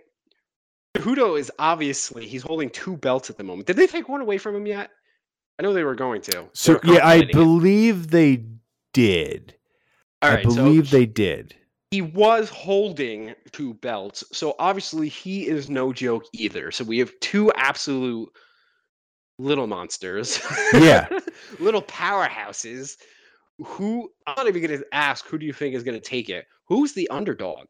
Hudo 0.96 1.40
is 1.40 1.52
obviously 1.60 2.28
he's 2.28 2.42
holding 2.42 2.70
two 2.70 2.98
belts 2.98 3.30
at 3.30 3.38
the 3.38 3.44
moment. 3.44 3.68
Did 3.68 3.76
they 3.76 3.88
take 3.88 4.08
one 4.10 4.22
away 4.22 4.38
from 4.38 4.56
him 4.56 4.66
yet? 4.66 4.92
I 5.60 5.64
know 5.64 5.74
they 5.74 5.84
were 5.84 5.96
going 5.96 6.22
to. 6.24 6.50
So 6.54 6.80
yeah, 6.84 7.06
I 7.06 7.20
contemplating 7.20 7.30
it. 7.30 7.34
believe 7.34 8.08
they 8.12 8.46
did. 8.94 9.56
All 10.22 10.32
I 10.32 10.36
right, 10.36 10.52
so 10.52 10.56
believe 10.56 10.90
they 10.90 11.06
did. 11.06 11.56
He 11.96 12.02
was 12.02 12.50
holding 12.50 13.36
two 13.54 13.76
belts, 13.76 14.22
so 14.34 14.54
obviously 14.60 15.08
he 15.08 15.48
is 15.48 15.70
no 15.70 15.94
joke 15.94 16.26
either. 16.34 16.70
So 16.70 16.84
we 16.84 17.00
have 17.00 17.18
two 17.22 17.54
absolute 17.54 18.28
little 19.40 19.66
monsters. 19.66 20.42
Yeah. 20.74 21.08
little 21.62 21.82
powerhouses. 21.82 22.98
Who 23.64 24.10
I'm 24.28 24.34
not 24.36 24.48
even 24.50 24.62
gonna 24.62 24.82
ask 24.92 25.26
who 25.26 25.38
do 25.38 25.46
you 25.46 25.54
think 25.54 25.74
is 25.74 25.84
gonna 25.84 26.02
take 26.02 26.28
it? 26.28 26.48
Who's 26.68 26.92
the 26.92 27.08
underdog? 27.08 27.68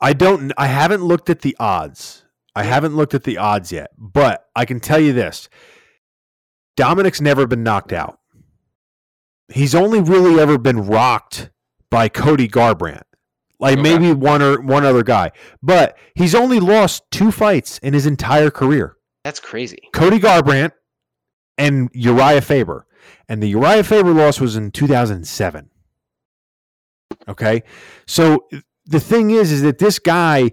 I 0.00 0.12
don't. 0.12 0.52
I 0.56 0.68
haven't 0.68 1.02
looked 1.02 1.28
at 1.28 1.40
the 1.40 1.56
odds. 1.58 2.22
I 2.54 2.62
haven't 2.62 2.94
looked 2.94 3.14
at 3.14 3.24
the 3.24 3.38
odds 3.38 3.72
yet, 3.72 3.90
but 3.98 4.46
I 4.54 4.66
can 4.66 4.78
tell 4.78 5.00
you 5.00 5.12
this: 5.12 5.48
Dominick's 6.76 7.20
never 7.20 7.48
been 7.48 7.64
knocked 7.64 7.92
out. 7.92 8.20
He's 9.52 9.74
only 9.74 10.00
really 10.00 10.40
ever 10.40 10.58
been 10.58 10.86
rocked 10.86 11.50
by 11.90 12.08
Cody 12.08 12.46
Garbrandt, 12.46 13.02
like 13.64 13.78
Okay. 13.78 13.82
maybe 13.98 14.12
one 14.12 14.42
or 14.42 14.60
one 14.60 14.84
other 14.84 15.02
guy. 15.02 15.32
But 15.62 15.96
he's 16.14 16.34
only 16.34 16.60
lost 16.60 17.02
two 17.10 17.30
fights 17.32 17.78
in 17.78 17.94
his 17.94 18.06
entire 18.06 18.50
career: 18.50 18.96
That's 19.24 19.40
crazy. 19.40 19.78
Cody 19.92 20.18
Garbrandt 20.18 20.72
and 21.58 21.92
Urijah 21.92 22.44
Faber. 22.44 22.86
And 23.28 23.42
the 23.42 23.52
Urijah 23.52 23.84
Faber 23.84 24.12
loss 24.12 24.40
was 24.40 24.54
in 24.56 24.70
2007. 24.70 25.70
Okay, 27.28 27.62
so 28.06 28.46
the 28.86 29.00
thing 29.00 29.30
is, 29.30 29.50
is 29.52 29.62
that 29.62 29.78
this 29.78 29.98
guy 29.98 30.50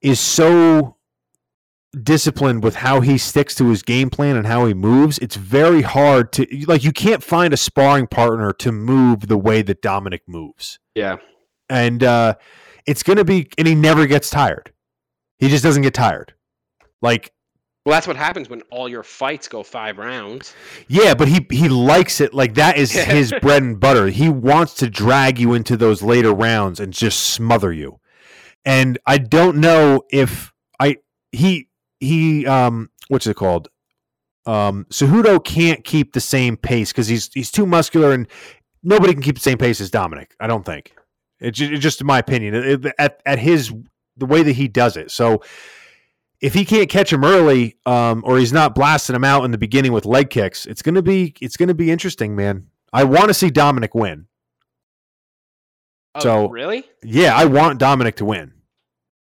is 0.00 0.20
so 0.20 0.96
disciplined 2.02 2.62
with 2.62 2.76
how 2.76 3.00
he 3.00 3.16
sticks 3.16 3.54
to 3.54 3.68
his 3.68 3.82
game 3.82 4.10
plan 4.10 4.36
and 4.36 4.46
how 4.46 4.66
he 4.66 4.74
moves. 4.74 5.18
It's 5.18 5.36
very 5.36 5.82
hard 5.82 6.32
to 6.34 6.46
like. 6.66 6.84
You 6.84 6.92
can't 6.92 7.22
find 7.22 7.52
a 7.54 7.56
sparring 7.56 8.06
partner 8.06 8.52
to 8.54 8.70
move 8.72 9.28
the 9.28 9.38
way 9.38 9.62
that 9.62 9.80
Dominick 9.82 10.22
moves, 10.28 10.78
Yeah. 10.94 11.16
And 11.68 12.02
uh, 12.02 12.34
it's 12.86 13.02
going 13.02 13.16
to 13.16 13.24
be. 13.24 13.48
And 13.58 13.66
he 13.66 13.74
never 13.74 14.06
gets 14.06 14.30
tired. 14.30 14.72
He 15.38 15.48
just 15.48 15.64
doesn't 15.64 15.82
get 15.82 15.94
tired. 15.94 16.34
Like 17.02 17.32
Well, 17.84 17.94
that's 17.94 18.06
what 18.06 18.16
happens 18.16 18.48
when 18.48 18.62
all 18.70 18.88
your 18.88 19.02
fights 19.02 19.46
go 19.46 19.62
five 19.62 19.98
rounds. 19.98 20.54
Yeah, 20.88 21.14
but 21.14 21.28
he 21.28 21.46
he 21.50 21.68
likes 21.68 22.20
it 22.20 22.32
like 22.32 22.54
that 22.54 22.78
is 22.78 22.92
his 22.92 23.32
bread 23.42 23.62
and 23.62 23.78
butter. 23.78 24.08
He 24.08 24.28
wants 24.28 24.74
to 24.74 24.88
drag 24.88 25.38
you 25.38 25.54
into 25.54 25.76
those 25.76 26.02
later 26.02 26.32
rounds 26.32 26.80
and 26.80 26.92
just 26.92 27.20
smother 27.20 27.72
you. 27.72 28.00
And 28.64 28.98
I 29.06 29.18
don't 29.18 29.58
know 29.58 30.04
if 30.10 30.52
I 30.80 30.96
he 31.32 31.68
he 32.00 32.46
um 32.46 32.90
what's 33.08 33.26
it 33.26 33.36
called? 33.36 33.68
Um 34.46 34.86
Cejudo 34.90 35.44
can't 35.44 35.84
keep 35.84 36.14
the 36.14 36.20
same 36.20 36.56
pace 36.56 36.92
cuz 36.92 37.08
he's 37.08 37.30
he's 37.34 37.50
too 37.50 37.66
muscular 37.66 38.12
and 38.12 38.26
nobody 38.82 39.12
can 39.12 39.22
keep 39.22 39.34
the 39.34 39.42
same 39.42 39.58
pace 39.58 39.80
as 39.80 39.90
Dominick. 39.90 40.34
I 40.40 40.46
don't 40.46 40.64
think. 40.64 40.94
It's 41.44 41.58
ju- 41.58 41.78
just 41.78 42.00
in 42.00 42.06
my 42.06 42.18
opinion 42.18 42.54
It- 42.54 42.94
at 42.98 43.20
at 43.26 43.38
his 43.38 43.72
the 44.16 44.26
way 44.26 44.42
that 44.42 44.52
he 44.52 44.68
does 44.68 44.96
it. 44.96 45.10
So 45.10 45.42
if 46.40 46.54
he 46.54 46.64
can't 46.64 46.88
catch 46.88 47.12
him 47.12 47.24
early, 47.24 47.76
um, 47.86 48.22
or 48.24 48.38
he's 48.38 48.52
not 48.52 48.74
blasting 48.74 49.16
him 49.16 49.24
out 49.24 49.44
in 49.44 49.50
the 49.50 49.58
beginning 49.58 49.92
with 49.92 50.04
leg 50.06 50.30
kicks, 50.30 50.66
it's 50.66 50.82
gonna 50.82 51.02
be 51.02 51.34
it's 51.40 51.56
gonna 51.56 51.74
be 51.74 51.90
interesting, 51.90 52.34
man. 52.36 52.68
I 52.92 53.04
want 53.04 53.28
to 53.28 53.34
see 53.34 53.50
Dominick 53.50 53.94
win. 53.94 54.26
Oh, 56.14 56.20
So- 56.20 56.48
really? 56.48 56.84
Yeah, 57.02 57.34
I 57.36 57.44
want 57.46 57.78
Dominick 57.78 58.16
to 58.16 58.24
win. 58.24 58.52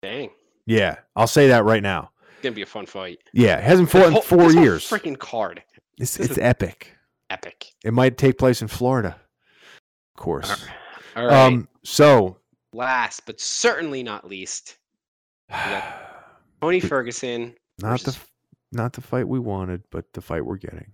Dang. 0.02 0.30
Yeah, 0.66 0.96
I'll 1.16 1.26
say 1.26 1.48
that 1.48 1.64
right 1.64 1.82
now. 1.82 2.10
It's 2.34 2.42
gonna 2.42 2.54
be 2.54 2.62
a 2.62 2.66
fun 2.66 2.86
fight. 2.86 3.18
Yeah, 3.32 3.58
hasn't 3.60 3.90
fought 3.90 4.06
in 4.12 4.22
four 4.22 4.44
this 4.44 4.54
whole 4.54 4.62
years. 4.62 4.88
Freaking 4.88 5.18
card. 5.18 5.62
It's 5.98 6.16
this 6.16 6.28
it's 6.30 6.38
epic. 6.38 6.92
Epic. 7.30 7.66
It 7.84 7.92
might 7.92 8.16
take 8.16 8.38
place 8.38 8.62
in 8.62 8.68
Florida, 8.68 9.16
of 10.16 10.22
course. 10.22 10.66
All 11.18 11.26
right. 11.26 11.46
Um, 11.46 11.68
so 11.82 12.36
Last 12.72 13.26
but 13.26 13.40
certainly 13.40 14.04
not 14.04 14.28
least, 14.28 14.78
Tony 16.60 16.78
Ferguson 16.78 17.54
not 17.80 18.00
the 18.02 18.16
not 18.70 18.92
the 18.92 19.00
fight 19.00 19.26
we 19.26 19.40
wanted, 19.40 19.82
but 19.90 20.12
the 20.12 20.20
fight 20.20 20.44
we're 20.44 20.58
getting. 20.58 20.92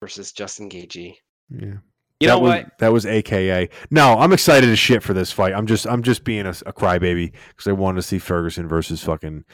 versus 0.00 0.30
Justin 0.30 0.68
Gaethje. 0.68 1.16
Yeah. 1.48 1.78
You 2.20 2.28
that 2.28 2.34
know 2.34 2.38
was, 2.40 2.50
what? 2.50 2.78
That 2.78 2.92
was 2.92 3.06
AKA. 3.06 3.70
No, 3.90 4.18
I'm 4.18 4.32
excited 4.32 4.68
as 4.68 4.78
shit 4.78 5.02
for 5.02 5.14
this 5.14 5.32
fight. 5.32 5.54
I'm 5.54 5.66
just 5.66 5.88
I'm 5.88 6.02
just 6.02 6.22
being 6.22 6.46
a, 6.46 6.50
a 6.50 6.72
crybaby 6.72 7.32
because 7.48 7.66
I 7.66 7.72
wanted 7.72 7.96
to 7.96 8.02
see 8.02 8.18
Ferguson 8.18 8.68
versus 8.68 9.02
fucking 9.02 9.44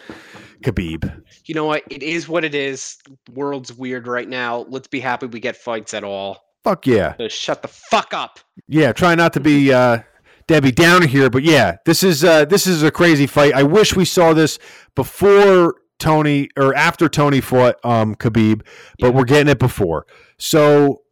Khabib. 0.62 1.22
You 1.46 1.54
know 1.54 1.64
what? 1.64 1.84
It 1.88 2.02
is 2.02 2.28
what 2.28 2.44
it 2.44 2.54
is. 2.54 2.98
World's 3.32 3.72
weird 3.72 4.06
right 4.06 4.28
now. 4.28 4.66
Let's 4.68 4.88
be 4.88 5.00
happy 5.00 5.26
we 5.26 5.40
get 5.40 5.56
fights 5.56 5.94
at 5.94 6.04
all. 6.04 6.45
Fuck 6.66 6.86
yeah, 6.88 7.14
Just 7.20 7.36
shut 7.38 7.62
the 7.62 7.68
fuck 7.68 8.12
up. 8.12 8.40
yeah. 8.66 8.92
Try 8.92 9.14
not 9.14 9.32
to 9.34 9.40
be 9.40 9.72
uh, 9.72 9.98
Debbie 10.48 10.72
Downer 10.72 11.06
here, 11.06 11.30
but 11.30 11.44
yeah, 11.44 11.76
this 11.84 12.02
is 12.02 12.24
uh, 12.24 12.44
this 12.44 12.66
is 12.66 12.82
a 12.82 12.90
crazy 12.90 13.28
fight. 13.28 13.54
I 13.54 13.62
wish 13.62 13.94
we 13.94 14.04
saw 14.04 14.32
this 14.32 14.58
before 14.96 15.76
Tony 16.00 16.48
or 16.56 16.74
after 16.74 17.08
Tony 17.08 17.40
fought 17.40 17.76
um, 17.84 18.16
Khabib, 18.16 18.62
but 18.98 19.08
Yeah. 19.08 19.12
we're 19.12 19.24
getting 19.24 19.48
it 19.48 19.60
before. 19.60 20.06
So 20.38 21.02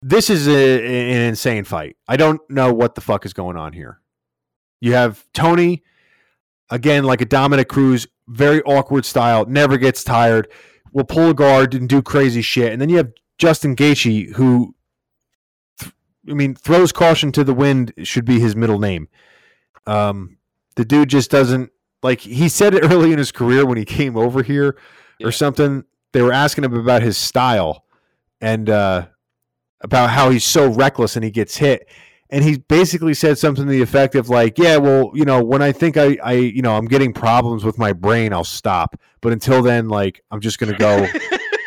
this 0.00 0.30
is 0.30 0.48
a, 0.48 0.80
an 1.14 1.20
insane 1.28 1.64
fight. 1.64 1.96
I 2.08 2.16
don't 2.16 2.40
know 2.48 2.72
what 2.72 2.94
the 2.94 3.02
fuck 3.02 3.26
is 3.26 3.34
going 3.34 3.58
on 3.58 3.74
here. 3.74 4.00
You 4.80 4.94
have 4.94 5.24
Tony 5.34 5.82
again, 6.70 7.04
like 7.04 7.20
a 7.20 7.26
Dominick 7.26 7.68
Cruz, 7.68 8.06
very 8.26 8.62
awkward 8.62 9.04
style, 9.04 9.44
never 9.44 9.76
gets 9.76 10.02
tired, 10.02 10.48
will 10.94 11.04
pull 11.04 11.28
a 11.30 11.34
guard 11.34 11.74
and 11.74 11.88
do 11.88 12.00
crazy 12.00 12.40
shit, 12.40 12.72
and 12.72 12.80
then 12.80 12.88
you 12.88 12.96
have 12.96 13.12
Justin 13.42 13.74
Gaethje, 13.74 14.32
who, 14.34 14.72
th- 15.80 15.90
I 16.30 16.34
mean, 16.34 16.54
throws 16.54 16.92
caution 16.92 17.32
to 17.32 17.42
the 17.42 17.52
wind 17.52 17.92
should 18.04 18.24
be 18.24 18.38
his 18.38 18.54
middle 18.54 18.78
name. 18.78 19.08
Um, 19.84 20.38
the 20.76 20.84
dude 20.84 21.08
just 21.08 21.28
doesn't 21.28 21.72
like. 22.04 22.20
He 22.20 22.48
said 22.48 22.72
it 22.72 22.84
early 22.92 23.10
in 23.10 23.18
his 23.18 23.32
career 23.32 23.66
when 23.66 23.78
he 23.78 23.84
came 23.84 24.16
over 24.16 24.44
here 24.44 24.78
Yeah. 25.18 25.26
or 25.26 25.32
something. 25.32 25.82
They 26.12 26.22
were 26.22 26.32
asking 26.32 26.62
him 26.62 26.74
about 26.74 27.02
his 27.02 27.16
style 27.18 27.84
and 28.40 28.70
uh, 28.70 29.06
about 29.80 30.10
how 30.10 30.30
he's 30.30 30.44
so 30.44 30.68
reckless 30.72 31.16
and 31.16 31.24
he 31.24 31.32
gets 31.32 31.56
hit. 31.56 31.88
And 32.30 32.44
he 32.44 32.58
basically 32.58 33.12
said 33.14 33.38
something 33.38 33.64
to 33.66 33.70
the 33.72 33.82
effect 33.82 34.14
of 34.14 34.28
like, 34.28 34.56
"Yeah, 34.56 34.76
well, 34.76 35.10
you 35.14 35.24
know, 35.24 35.42
when 35.42 35.62
I 35.62 35.72
think 35.72 35.96
I, 35.96 36.16
I, 36.22 36.32
you 36.34 36.62
know, 36.62 36.76
I'm 36.76 36.86
getting 36.86 37.12
problems 37.12 37.64
with 37.64 37.76
my 37.76 37.92
brain, 37.92 38.32
I'll 38.32 38.44
stop. 38.44 38.94
But 39.20 39.32
until 39.32 39.62
then, 39.64 39.88
like, 39.88 40.22
I'm 40.30 40.40
just 40.40 40.60
gonna 40.60 40.78
go." 40.78 41.08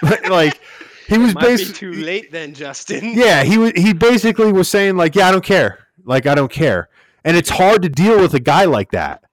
like, 0.30 0.62
he 1.08 1.18
was 1.18 1.34
basically 1.36 1.74
too 1.74 1.92
late 1.94 2.32
then, 2.32 2.54
Justin. 2.54 3.14
yeah, 3.14 3.44
he 3.44 3.58
was 3.58 3.72
he 3.76 3.94
basically 3.94 4.52
was 4.52 4.70
saying 4.70 4.98
like, 4.98 5.16
yeah, 5.16 5.28
I 5.28 5.32
don't 5.32 5.44
care. 5.44 5.80
Like 6.04 6.26
I 6.26 6.36
don't 6.36 6.52
care. 6.52 6.90
and 7.24 7.36
it's 7.36 7.50
hard 7.50 7.82
to 7.82 7.90
deal 7.90 8.20
with 8.20 8.34
a 8.36 8.40
guy 8.40 8.66
like 8.66 8.92
that. 8.92 9.24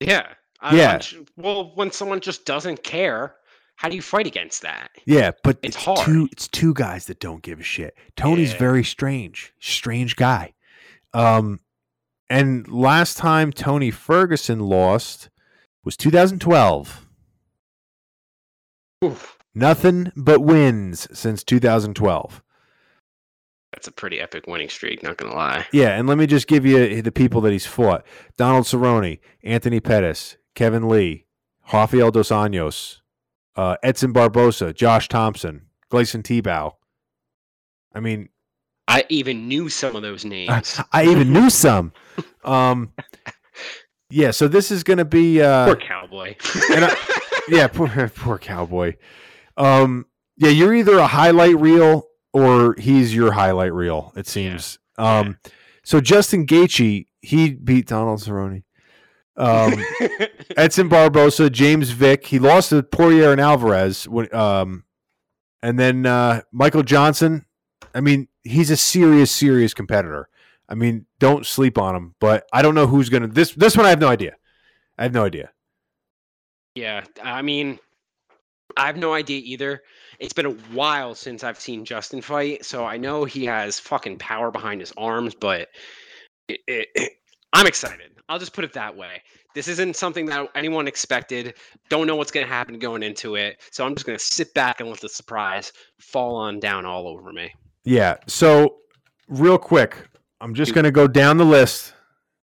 Yeah. 0.00 0.26
I- 0.60 0.76
Yeah. 0.76 1.00
I'm 1.12 1.26
well, 1.36 1.72
when 1.74 1.90
someone 1.92 2.20
just 2.20 2.44
doesn't 2.46 2.82
care, 2.82 3.34
how 3.76 3.88
do 3.88 3.96
you 3.96 4.02
fight 4.02 4.26
against 4.26 4.62
that? 4.62 4.90
Yeah, 5.04 5.32
but 5.42 5.58
It's 5.62 5.76
it's, 5.76 5.84
hard. 5.84 5.98
two 6.06 6.28
it's 6.32 6.48
two 6.48 6.72
guys 6.74 7.06
that 7.06 7.18
don't 7.20 7.42
give 7.42 7.60
a 7.60 7.62
shit. 7.64 7.94
Tony's 8.16 8.52
Yeah. 8.52 8.58
very 8.58 8.84
strange, 8.84 9.52
strange 9.60 10.16
guy. 10.16 10.54
Um 11.12 11.60
and 12.30 12.66
last 12.68 13.18
time 13.18 13.52
Tony 13.52 13.90
Ferguson 13.90 14.60
lost 14.60 15.28
was 15.84 15.96
2012. 15.98 17.06
Oof, 19.04 19.36
Nothing 19.54 20.12
but 20.16 20.40
wins 20.40 21.06
since 21.12 21.44
2012. 21.44 22.42
that's 23.72 23.86
a 23.86 23.92
pretty 23.92 24.20
epic 24.20 24.46
winning 24.46 24.68
streak. 24.68 25.02
Not 25.02 25.16
gonna 25.18 25.34
lie. 25.34 25.66
Yeah, 25.72 25.98
and 25.98 26.08
let 26.08 26.18
me 26.18 26.26
just 26.26 26.46
give 26.46 26.64
you 26.64 27.02
the 27.02 27.12
people 27.12 27.40
that 27.42 27.52
he's 27.52 27.66
fought: 27.66 28.04
Donald 28.36 28.64
Cerrone, 28.64 29.18
Anthony 29.42 29.80
Pettis, 29.80 30.36
Kevin 30.54 30.88
Lee, 30.88 31.26
Rafael 31.72 32.10
dos 32.10 32.30
Anjos, 32.30 33.00
uh, 33.56 33.76
Edson 33.82 34.12
Barboza, 34.12 34.72
Josh 34.72 35.08
Thomson, 35.08 35.66
Gleison 35.90 36.22
Tibau. 36.22 36.72
I 37.94 38.00
mean, 38.00 38.30
I 38.88 39.04
even 39.10 39.48
knew 39.48 39.68
some 39.68 39.94
of 39.96 40.02
those 40.02 40.24
names. 40.24 40.80
I 40.92 41.04
even 41.06 41.30
knew 41.32 41.50
some. 41.50 41.92
Um, 42.42 42.92
yeah, 44.10 44.30
so 44.30 44.48
this 44.48 44.70
is 44.70 44.82
going 44.82 44.96
to 44.98 45.04
be 45.04 45.42
uh, 45.42 45.66
Poor 45.66 45.76
cowboy. 45.76 46.34
and 46.72 46.86
I- 46.86 46.96
yeah, 47.48 47.66
poor, 47.68 47.88
poor 48.14 48.38
cowboy. 48.38 48.96
Um, 49.56 50.06
yeah, 50.36 50.50
you're 50.50 50.74
either 50.74 50.98
a 50.98 51.06
highlight 51.06 51.58
reel 51.58 52.04
or 52.32 52.74
he's 52.78 53.14
your 53.14 53.32
highlight 53.32 53.72
reel. 53.72 54.12
It 54.16 54.26
seems. 54.26 54.78
Um, 54.98 55.38
so 55.84 56.00
Justin 56.00 56.46
Gaethje 56.46 57.06
he 57.22 57.52
beat 57.52 57.86
Donald 57.86 58.20
Cerrone. 58.20 58.64
Um, 59.36 59.82
Edson 60.56 60.88
Barboza, 60.88 61.48
James 61.48 61.90
Vick. 61.90 62.26
He 62.26 62.38
lost 62.38 62.70
to 62.70 62.82
Poirier 62.82 63.32
and 63.32 63.40
Alvarez. 63.40 64.06
When, 64.08 64.32
um, 64.34 64.84
and 65.62 65.78
then 65.78 66.04
uh, 66.04 66.42
Michael 66.50 66.82
Johnson. 66.82 67.46
I 67.94 68.00
mean, 68.00 68.28
he's 68.42 68.70
a 68.70 68.76
serious, 68.76 69.30
serious 69.30 69.72
competitor. 69.72 70.28
I 70.68 70.74
mean, 70.74 71.06
don't 71.18 71.46
sleep 71.46 71.78
on 71.78 71.94
him. 71.94 72.14
But 72.20 72.46
I 72.52 72.62
don't 72.62 72.74
know 72.74 72.86
who's 72.86 73.08
gonna 73.08 73.28
this. 73.28 73.52
This 73.52 73.76
one, 73.76 73.86
I 73.86 73.90
have 73.90 74.00
no 74.00 74.08
idea. 74.08 74.36
I 74.98 75.04
have 75.04 75.14
no 75.14 75.24
idea. 75.24 75.50
Yeah, 76.74 77.04
I 77.22 77.42
mean, 77.42 77.78
I 78.76 78.86
have 78.86 78.96
no 78.96 79.14
idea 79.14 79.40
either. 79.44 79.82
It's 80.18 80.32
been 80.32 80.46
a 80.46 80.52
while 80.72 81.14
since 81.14 81.44
I've 81.44 81.58
seen 81.58 81.84
Justin 81.84 82.20
fight, 82.20 82.64
so 82.64 82.84
I 82.84 82.96
know 82.96 83.24
he 83.24 83.44
has 83.46 83.78
fucking 83.78 84.18
power 84.18 84.50
behind 84.50 84.80
his 84.80 84.92
arms, 84.96 85.34
but 85.34 85.68
it, 86.48 86.60
it, 86.66 87.12
I'm 87.52 87.66
excited. 87.66 88.12
I'll 88.28 88.38
just 88.38 88.54
put 88.54 88.64
it 88.64 88.72
that 88.74 88.96
way. 88.96 89.22
This 89.54 89.68
isn't 89.68 89.96
something 89.96 90.26
that 90.26 90.48
anyone 90.54 90.88
expected. 90.88 91.54
Don't 91.90 92.06
know 92.06 92.16
what's 92.16 92.30
going 92.30 92.46
to 92.46 92.52
happen 92.52 92.78
going 92.78 93.02
into 93.02 93.34
it, 93.34 93.60
so 93.70 93.84
I'm 93.84 93.94
just 93.94 94.06
going 94.06 94.18
to 94.18 94.24
sit 94.24 94.54
back 94.54 94.80
and 94.80 94.88
let 94.88 95.00
the 95.00 95.08
surprise 95.08 95.72
fall 95.98 96.36
on 96.36 96.60
down 96.60 96.86
all 96.86 97.06
over 97.06 97.32
me. 97.32 97.52
Yeah. 97.84 98.16
So, 98.26 98.76
real 99.28 99.58
quick, 99.58 100.08
I'm 100.40 100.54
just 100.54 100.72
going 100.72 100.84
to 100.84 100.90
go 100.90 101.06
down 101.06 101.36
the 101.36 101.44
list, 101.44 101.94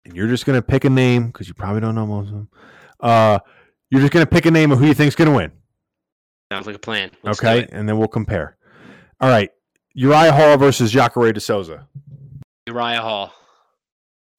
and 0.06 0.16
you're 0.16 0.28
just 0.28 0.46
going 0.46 0.58
to 0.58 0.62
pick 0.62 0.86
a 0.86 0.90
name 0.90 1.28
because 1.28 1.48
you 1.48 1.54
probably 1.54 1.82
don't 1.82 1.96
know 1.96 2.06
most 2.06 2.28
of 2.28 2.34
them. 2.34 2.50
Uh, 3.00 3.40
you're 3.90 4.02
just 4.02 4.14
going 4.14 4.26
to 4.26 4.30
pick 4.30 4.46
a 4.46 4.52
name 4.52 4.72
of 4.72 4.80
who 4.80 4.86
you 4.86 4.94
think's 4.94 5.16
going 5.16 5.30
to 5.30 5.36
win. 5.36 5.52
Sounds 6.54 6.68
like 6.68 6.76
a 6.76 6.80
plan. 6.80 7.10
Let's 7.24 7.40
okay, 7.44 7.68
and 7.72 7.90
then 7.90 7.98
we'll 7.98 8.08
compare. 8.08 8.58
All 9.20 9.28
right, 9.28 9.50
Uriah 9.96 10.32
Hall 10.32 10.56
versus 10.58 10.92
Jacare 10.92 11.34
de 11.34 11.40
Souza. 11.40 11.88
Uriah 12.68 13.02
Hall, 13.02 13.34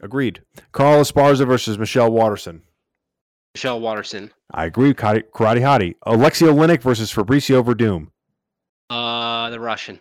Agreed. 0.00 0.40
Carla 0.70 1.02
Esparza 1.02 1.44
versus 1.44 1.76
Michelle 1.76 2.12
Waterson. 2.12 2.62
Michelle 3.56 3.80
Waterson, 3.80 4.30
I 4.52 4.66
agree. 4.66 4.94
Karate, 4.94 5.24
karate 5.34 5.58
Hottie. 5.60 5.94
Alexei 6.06 6.46
Oleinik 6.46 6.82
versus 6.82 7.12
Fabricio 7.12 7.64
Werdum. 7.64 8.06
uh, 8.90 9.50
the 9.50 9.58
Russian. 9.58 9.98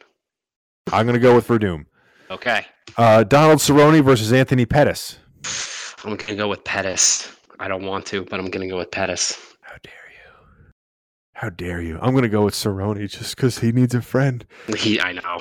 I'm 0.92 1.08
going 1.08 1.16
to 1.16 1.20
go 1.20 1.34
with 1.34 1.48
Werdum. 1.48 1.86
Okay, 2.30 2.66
Uh, 2.96 3.24
Donald 3.24 3.58
Cerrone 3.58 4.04
versus 4.04 4.32
Anthony 4.32 4.66
Pettis. 4.68 5.18
I'm 6.04 6.12
going 6.16 6.18
to 6.28 6.36
go 6.36 6.48
with 6.48 6.64
Pettis. 6.64 7.36
I 7.60 7.68
don't 7.68 7.86
want 7.86 8.06
to, 8.08 8.24
but 8.26 8.40
I'm 8.40 8.50
going 8.52 8.68
to 8.68 8.72
go 8.72 8.78
with 8.78 8.92
Pettis. 8.92 9.40
How 11.34 11.50
dare 11.50 11.68
you? 11.68 11.74
How 11.74 11.80
dare 11.80 11.82
you? 11.82 12.00
I'm 12.02 12.12
going 12.12 12.24
to 12.24 12.30
go 12.30 12.44
with 12.46 12.54
Cerrone 12.54 13.08
just 13.10 13.36
because 13.36 13.60
he 13.60 13.72
needs 13.72 13.94
a 13.96 14.02
friend. 14.02 14.46
He, 14.78 15.00
I 15.02 15.14
know. 15.14 15.40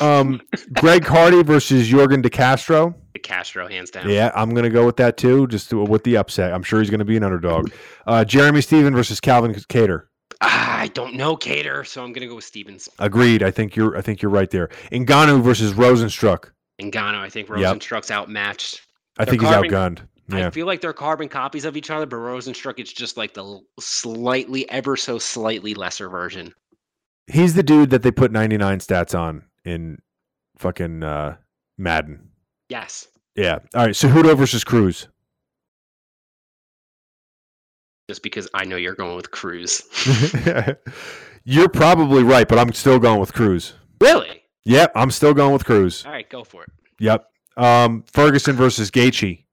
Um, 0.00 0.40
Greg 0.72 1.04
Hardy 1.06 1.42
versus 1.42 1.88
Jorgen 1.88 2.22
De 2.22 2.30
Castro. 2.30 2.94
De 3.14 3.20
Castro, 3.20 3.68
hands 3.68 3.90
down. 3.90 4.08
Yeah, 4.08 4.32
I'm 4.34 4.50
going 4.50 4.64
to 4.64 4.70
go 4.70 4.84
with 4.86 4.96
that 4.96 5.16
too, 5.16 5.46
just 5.48 5.70
to- 5.70 5.84
with 5.84 6.02
the 6.04 6.16
upset. 6.16 6.52
I'm 6.52 6.62
sure 6.62 6.80
he's 6.80 6.90
going 6.90 6.98
to 7.00 7.04
be 7.04 7.16
an 7.16 7.22
underdog. 7.22 7.70
Uh, 8.06 8.24
Jeremy 8.24 8.60
Stephen 8.60 8.94
versus 8.94 9.20
Calvin 9.20 9.52
Kattar. 9.54 10.04
Ah, 10.40 10.80
I 10.80 10.88
don't 10.88 11.14
know 11.14 11.36
Kattar, 11.36 11.86
so 11.86 12.02
I'm 12.04 12.12
gonna 12.12 12.26
go 12.26 12.34
with 12.34 12.44
Stephens. 12.44 12.88
Agreed. 12.98 13.42
I 13.42 13.50
think 13.50 13.76
you're. 13.76 13.96
I 13.96 14.00
think 14.02 14.20
you're 14.20 14.32
right 14.32 14.50
there. 14.50 14.68
Ngannou 14.90 15.40
versus 15.42 15.72
Rozenstruik. 15.74 16.50
Ngannou, 16.82 17.20
I 17.20 17.30
think 17.30 17.48
Yep. 17.48 17.56
Rozenstruik's 17.58 18.10
outmatched. 18.10 18.82
I 19.18 19.24
They're 19.24 19.30
think 19.32 19.42
he's 19.42 19.50
outgunned. 19.52 20.00
I 20.30 20.38
Yeah. 20.40 20.50
feel 20.50 20.66
like 20.66 20.80
they're 20.80 20.92
carbon 20.92 21.28
copies 21.28 21.64
of 21.64 21.76
each 21.76 21.90
other, 21.90 22.06
but 22.06 22.16
Rozenstruik 22.16 22.78
it's 22.78 22.92
just 22.92 23.16
like 23.16 23.34
the 23.34 23.60
slightly, 23.80 24.68
ever 24.70 24.96
so 24.96 25.18
slightly 25.18 25.74
lesser 25.74 26.08
version. 26.08 26.54
He's 27.26 27.54
the 27.54 27.62
dude 27.62 27.90
that 27.90 28.02
they 28.02 28.10
put 28.10 28.32
99 28.32 28.78
stats 28.78 29.18
on 29.18 29.44
in 29.64 29.98
fucking 30.58 31.02
uh, 31.02 31.36
Madden. 31.78 32.30
Yes. 32.68 33.08
Yeah. 33.36 33.58
All 33.74 33.84
right. 33.86 33.94
Cejudo 33.94 34.36
versus 34.36 34.64
Cruz. 34.64 35.08
Just 38.08 38.22
because 38.22 38.48
I 38.54 38.64
know 38.64 38.76
you're 38.76 38.94
going 38.94 39.16
with 39.16 39.30
Cruz. 39.30 39.82
you're 41.44 41.68
probably 41.70 42.22
right, 42.22 42.46
but 42.46 42.58
I'm 42.58 42.72
still 42.72 42.98
going 42.98 43.20
with 43.20 43.32
Cruz. 43.32 43.74
really? 44.00 44.42
Yep, 44.66 44.92
I'm 44.94 45.10
still 45.10 45.34
going 45.34 45.52
with 45.52 45.64
Cruz. 45.66 46.04
All 46.06 46.12
right, 46.12 46.28
go 46.30 46.42
for 46.42 46.62
it. 46.62 46.70
Yep. 46.98 47.26
Um, 47.58 48.02
Ferguson 48.10 48.56
versus 48.56 48.90
Gaethje. 48.90 49.43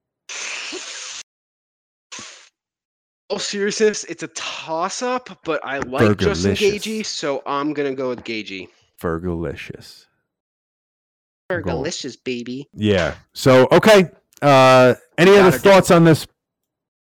Oh, 3.34 3.38
seriousness, 3.38 4.04
it's 4.06 4.24
a 4.24 4.28
toss 4.30 5.02
up, 5.02 5.39
but 5.46 5.65
I 5.65 5.80
like 5.80 6.17
Justin 6.17 6.52
Fergalicious. 6.54 6.74
Gaethje, 7.02 7.06
so 7.06 7.41
I'm 7.46 7.74
gonna 7.74 7.96
go 7.96 8.10
with 8.10 8.24
Gaethje. 8.26 8.67
Fergalicious. 9.02 10.06
I'm 11.50 11.62
going- 11.62 11.84
Fergalicious, 11.86 12.17
baby. 12.24 12.67
Yeah. 12.74 13.15
So 13.34 13.67
okay. 13.72 14.10
Uh, 14.41 14.96
any 15.17 15.32
other 15.32 15.52
Gotta 15.52 15.63
do- 15.63 15.70
thoughts 15.70 15.91
on 15.91 16.04
this 16.04 16.28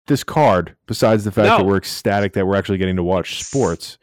this 0.08 0.24
card 0.24 0.76
besides 0.88 1.24
the 1.26 1.32
fact 1.32 1.48
that 1.48 1.66
we're 1.66 1.78
ecstatic 1.78 2.34
that 2.34 2.46
we're 2.46 2.56
actually 2.56 2.78
getting 2.78 2.96
to 2.96 3.04
watch 3.04 3.44
sports? 3.44 3.98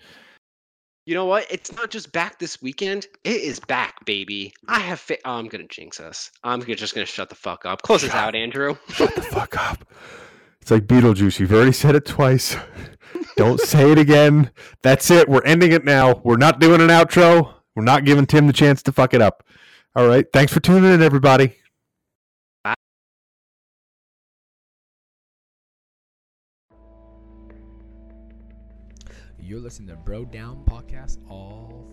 You 1.06 1.14
know 1.14 1.24
what? 1.26 1.46
It's 1.50 1.72
not 1.74 1.90
just 1.90 2.12
back 2.12 2.38
this 2.38 2.62
weekend. 2.62 3.06
It 3.24 3.40
is 3.40 3.58
back, 3.58 4.04
baby. 4.04 4.52
I 4.68 4.78
have. 4.78 5.00
Fa- 5.00 5.18
oh, 5.24 5.32
I'm 5.32 5.46
gonna 5.48 5.66
jinx 5.66 5.98
us. 5.98 6.30
I'm 6.44 6.62
just 6.64 6.94
gonna 6.94 7.04
shut 7.06 7.28
the 7.28 7.35
fuck 7.35 7.64
up. 7.66 7.82
Close 7.82 8.02
this 8.02 8.14
out, 8.14 8.37
Andrew. 8.37 8.76
Shut 8.90 9.12
the 9.14 9.22
fuck 9.22 9.56
up. 9.56 9.85
It's 10.62 10.70
like 10.70 10.87
Beetlejuice. 10.87 11.40
You've 11.40 11.53
already 11.53 11.72
said 11.72 11.96
it 11.96 12.07
twice. 12.07 12.57
Don't 13.37 13.61
say 13.61 13.90
it 13.90 13.98
again. 13.98 14.53
That's 14.83 15.11
it. 15.11 15.29
We're 15.29 15.42
ending 15.42 15.72
it 15.72 15.85
now. 15.85 16.20
We're 16.22 16.37
not 16.37 16.61
doing 16.61 16.81
an 16.81 16.87
outro. 16.87 17.55
We're 17.75 17.83
not 17.83 18.05
giving 18.05 18.27
Tim 18.27 18.46
the 18.46 18.53
chance 18.53 18.81
to 18.85 18.92
fuck 18.92 19.12
it 19.12 19.20
up. 19.20 19.42
All 19.96 20.07
right. 20.07 20.25
Thanks 20.33 20.53
for 20.53 20.61
tuning 20.61 20.92
in, 20.92 21.03
everybody. 21.03 21.57
You're 29.40 29.59
listening 29.61 29.88
to 29.88 29.96
Bro 29.96 30.27
Down 30.27 30.64
Podcast 30.64 31.18
all. 31.29 31.91